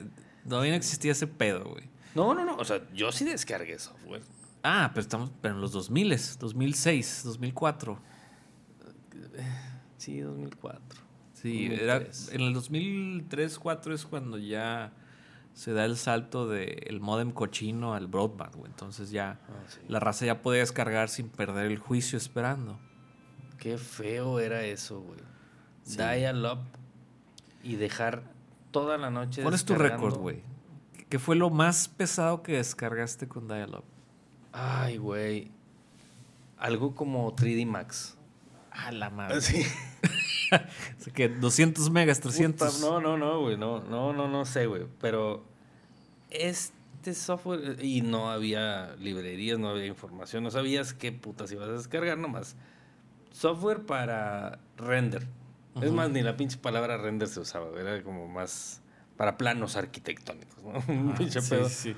[0.49, 1.85] todavía no existía ese pedo, güey.
[2.15, 4.23] No, no, no, o sea, yo sí descargué software.
[4.63, 7.99] Ah, pero estamos pero en los 2000, 2006, 2004.
[9.99, 11.01] Sí, 2004.
[11.35, 12.33] Sí, era 2003.
[12.33, 14.93] en el 2003, 2004 es cuando ya
[15.53, 18.71] se da el salto del modem cochino al broadband, güey.
[18.71, 19.79] Entonces ya Ah, sí.
[19.89, 22.79] la raza ya podía descargar sin perder el juicio esperando.
[23.59, 25.21] Qué feo era eso, güey.
[25.83, 25.97] Sí.
[25.99, 26.59] Dial-up
[27.67, 28.23] y dejar
[28.71, 30.43] toda la noche ¿Cuál es tu récord, güey?
[31.09, 33.85] ¿Qué fue lo más pesado que descargaste con Dial-Up?
[34.53, 35.51] Ay, güey.
[36.59, 38.17] Algo como 3D Max.
[38.71, 39.41] A la madre.
[39.41, 39.65] Sí.
[40.53, 42.77] O sea que 200 megas, 300.
[42.77, 43.57] Puta, no, no, no, güey.
[43.57, 44.87] No, no, no, no sé, güey.
[45.01, 45.45] Pero
[46.31, 47.85] este software.
[47.85, 50.45] Y no había librerías, no había información.
[50.45, 52.57] No sabías qué putas ibas a descargar nomás.
[53.33, 55.27] Software para render.
[55.83, 57.69] Es más, ni la pinche palabra render se usaba.
[57.79, 58.81] Era como más
[59.17, 60.71] para planos arquitectónicos, ¿no?
[60.95, 61.69] Un Ah, pinche sí, pedo.
[61.69, 61.97] sí.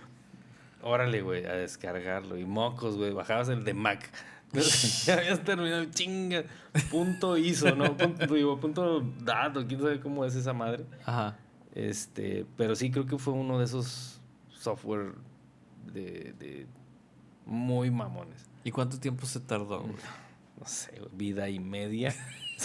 [0.82, 2.36] Órale, güey, a descargarlo.
[2.38, 3.12] Y mocos, güey.
[3.12, 4.10] Bajabas el de Mac.
[5.04, 6.44] ya habías terminado, chinga.
[6.90, 7.96] Punto ISO, ¿no?
[7.96, 10.84] Punto, digo, punto dato, quién sabe cómo es esa madre.
[11.04, 11.36] Ajá.
[11.74, 14.20] Este, pero sí creo que fue uno de esos
[14.50, 15.12] software
[15.92, 16.66] de, de
[17.44, 18.46] muy mamones.
[18.64, 19.80] ¿Y cuánto tiempo se tardó?
[19.82, 19.94] güey?
[20.58, 22.14] No sé, vida y media.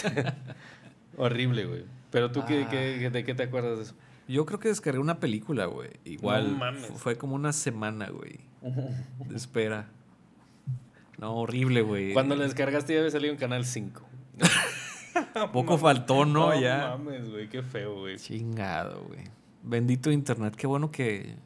[1.16, 1.84] Horrible, güey.
[2.10, 2.68] Pero tú, qué, Ah.
[2.70, 3.94] qué- de qué te acuerdas de eso?
[4.28, 5.90] Yo creo que descargué una película, güey.
[6.04, 8.40] Igual No fue como una semana, güey.
[9.28, 9.88] De espera.
[11.18, 12.12] No, horrible, güey.
[12.12, 14.02] Cuando la descargaste ya había salido en Canal 5.
[15.52, 16.58] Poco faltó, ¿no?
[16.58, 16.96] ya.
[16.96, 18.16] mames, güey, qué feo, güey.
[18.16, 19.20] Chingado, güey.
[19.62, 20.56] Bendito internet.
[20.56, 21.36] Qué bueno que,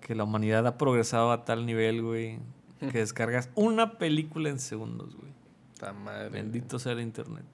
[0.00, 2.38] que la humanidad ha progresado a tal nivel, güey.
[2.78, 5.32] Que descargas una película en segundos, güey.
[5.74, 6.28] Está madre.
[6.28, 6.42] güey.
[6.42, 7.44] Bendito sea el internet.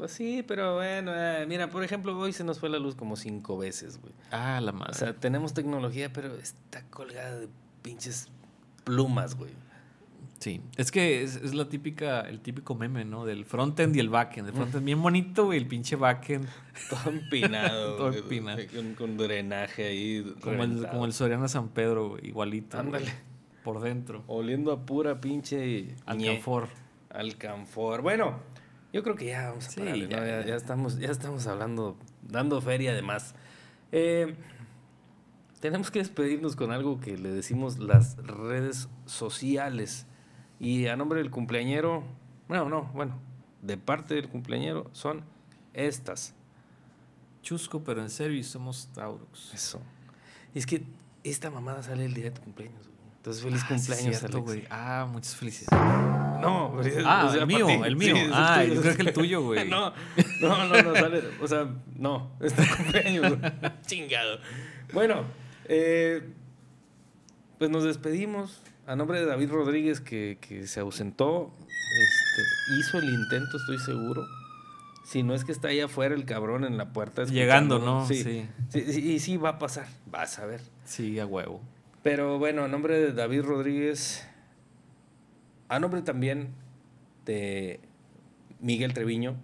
[0.00, 3.16] Pues sí, pero bueno, eh, mira, por ejemplo, hoy se nos fue la luz como
[3.16, 4.14] cinco veces, güey.
[4.30, 4.92] Ah, la madre.
[4.92, 7.48] O sea, tenemos tecnología, pero está colgada de
[7.82, 8.28] pinches
[8.84, 9.52] plumas, güey.
[10.38, 10.62] sí.
[10.78, 13.26] Es que es, es la típica, el típico meme, ¿no?
[13.26, 14.48] Del frontend y el backend.
[14.48, 15.58] El frontend bien bonito, güey.
[15.58, 16.48] El pinche backend.
[16.88, 17.96] Todo empinado.
[17.98, 18.58] Todo empinado.
[18.74, 20.34] Con, con drenaje ahí.
[20.40, 22.28] Como el, como el Soriana San Pedro, güey.
[22.28, 22.78] Igualito.
[22.78, 22.86] güey.
[22.86, 23.12] Ándale.
[23.62, 24.24] Por dentro.
[24.28, 25.94] Oliendo a pura pinche.
[26.06, 26.68] Alcanfor.
[27.10, 28.00] Alcanfor.
[28.00, 28.38] Bueno,
[28.92, 30.10] yo creo que ya vamos a Sí, pararle, ¿no?
[30.10, 30.46] ya, ya, ya.
[30.46, 33.34] ya estamos, ya estamos hablando, dando feria además.
[33.92, 34.34] Eh,
[35.60, 40.06] tenemos que despedirnos con algo que le decimos las redes sociales.
[40.58, 42.02] Y a nombre del cumpleañero,
[42.48, 43.18] bueno, no, bueno,
[43.62, 45.22] de parte del cumpleañero son
[45.74, 46.34] estas.
[47.42, 49.52] Chusco, pero en serio, y somos Taurus.
[49.54, 49.80] Eso.
[50.54, 50.82] Y es que
[51.24, 52.89] esta mamada sale el día de tu cumpleaños.
[53.20, 54.46] Entonces, feliz Ah, sí, cumpleaños, cierto, Alex.
[54.50, 54.64] güey.
[54.70, 56.40] Ah, muchas felicidades.
[56.40, 57.72] No, pero- Ah, o sea, el mío, ti.
[57.84, 58.16] el mío.
[58.16, 59.68] Sí, Ah, yo creo que el tuyo, güey.
[59.68, 59.92] No,
[60.40, 61.22] no, no, no, sale.
[61.42, 61.68] O sea,
[61.98, 63.38] no, es tu cumpleaños.
[63.38, 63.52] güey.
[63.86, 64.38] Chingado.
[64.94, 65.24] Bueno,
[65.66, 66.22] eh,
[67.58, 68.62] pues nos despedimos.
[68.86, 74.26] A nombre de David Rodríguez, que, que se ausentó, este, hizo el intento, estoy seguro.
[75.04, 77.24] Si no es que está allá afuera el cabrón en la puerta.
[77.24, 77.78] Llegando.
[77.78, 78.06] ¿no?
[78.08, 78.22] Sí.
[78.24, 78.48] Sí.
[78.70, 80.60] Sí, sí, y sí va a pasar, vas a ver.
[80.86, 81.60] Sí, a huevo.
[82.02, 84.26] Pero bueno, a nombre de David Rodríguez,
[85.68, 86.48] a nombre también
[87.26, 87.80] de
[88.60, 89.36] Miguel Treviño,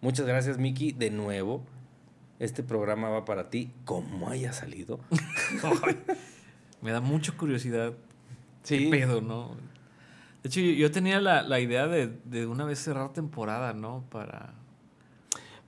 [0.00, 1.64] muchas gracias Miki, de nuevo.
[2.40, 4.98] Este programa va para ti, como haya salido.
[6.82, 7.92] Me da mucha curiosidad.
[8.64, 8.90] Sí.
[8.90, 9.56] ¿Qué pedo, no?
[10.42, 14.04] De hecho, yo, yo tenía la, la idea de, de una vez cerrar temporada, ¿no?
[14.10, 14.54] Para.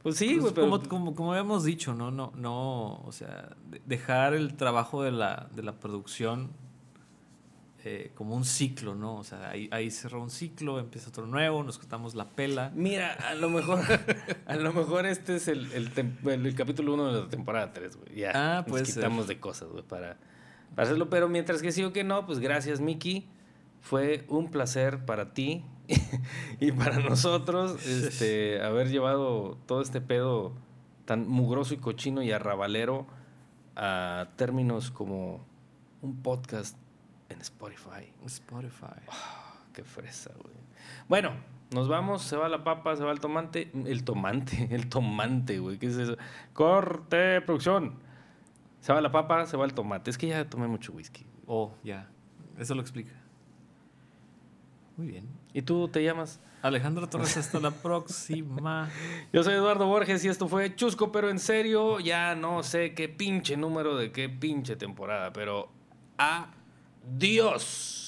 [0.07, 2.12] Pues sí, pues, güey, pero- como, como, como habíamos dicho, ¿no?
[2.12, 6.50] No, no, o sea, de- dejar el trabajo de la, de la producción
[7.84, 9.16] eh, como un ciclo, ¿no?
[9.16, 12.72] O sea, ahí, ahí cerró un ciclo, empieza otro nuevo, nos cortamos la pela.
[12.74, 13.80] Mira, a lo mejor,
[14.46, 17.72] a lo mejor este es el, el, tem- el- el capítulo 1 de la temporada
[17.72, 18.14] 3, güey.
[18.16, 18.94] Ya Ah, nos ser.
[18.94, 20.18] quitamos de cosas, güey, para,
[20.74, 21.11] para hacerlo.
[21.11, 23.26] Pero mientras que sí o que no, pues gracias, Miki.
[23.80, 25.64] Fue un placer para ti
[26.61, 30.53] y para nosotros este, haber llevado todo este pedo
[31.05, 33.07] tan mugroso y cochino y arrabalero
[33.76, 35.45] a términos como
[36.03, 36.76] un podcast
[37.28, 38.12] en Spotify.
[38.24, 39.01] Spotify.
[39.72, 40.55] Qué fresa, güey.
[41.09, 41.32] Bueno,
[41.72, 43.70] nos vamos, se va la papa, se va el tomate.
[43.74, 45.78] El tomate, el tomate, güey.
[45.78, 46.16] ¿Qué es eso?
[46.53, 47.95] Corte, producción.
[48.80, 50.11] Se va la papa, se va el tomate.
[50.11, 51.26] Es que ya tomé mucho whisky.
[51.47, 52.09] Oh, ya.
[52.59, 53.12] Eso lo explica.
[54.97, 55.28] Muy bien.
[55.57, 56.38] ¿Y tú te llamas?
[56.61, 58.90] Alejandro Torres, hasta la próxima.
[59.32, 63.09] Yo soy Eduardo Borges y esto fue Chusco, pero en serio, ya no sé qué
[63.09, 65.70] pinche número de qué pinche temporada, pero
[66.18, 68.05] adiós.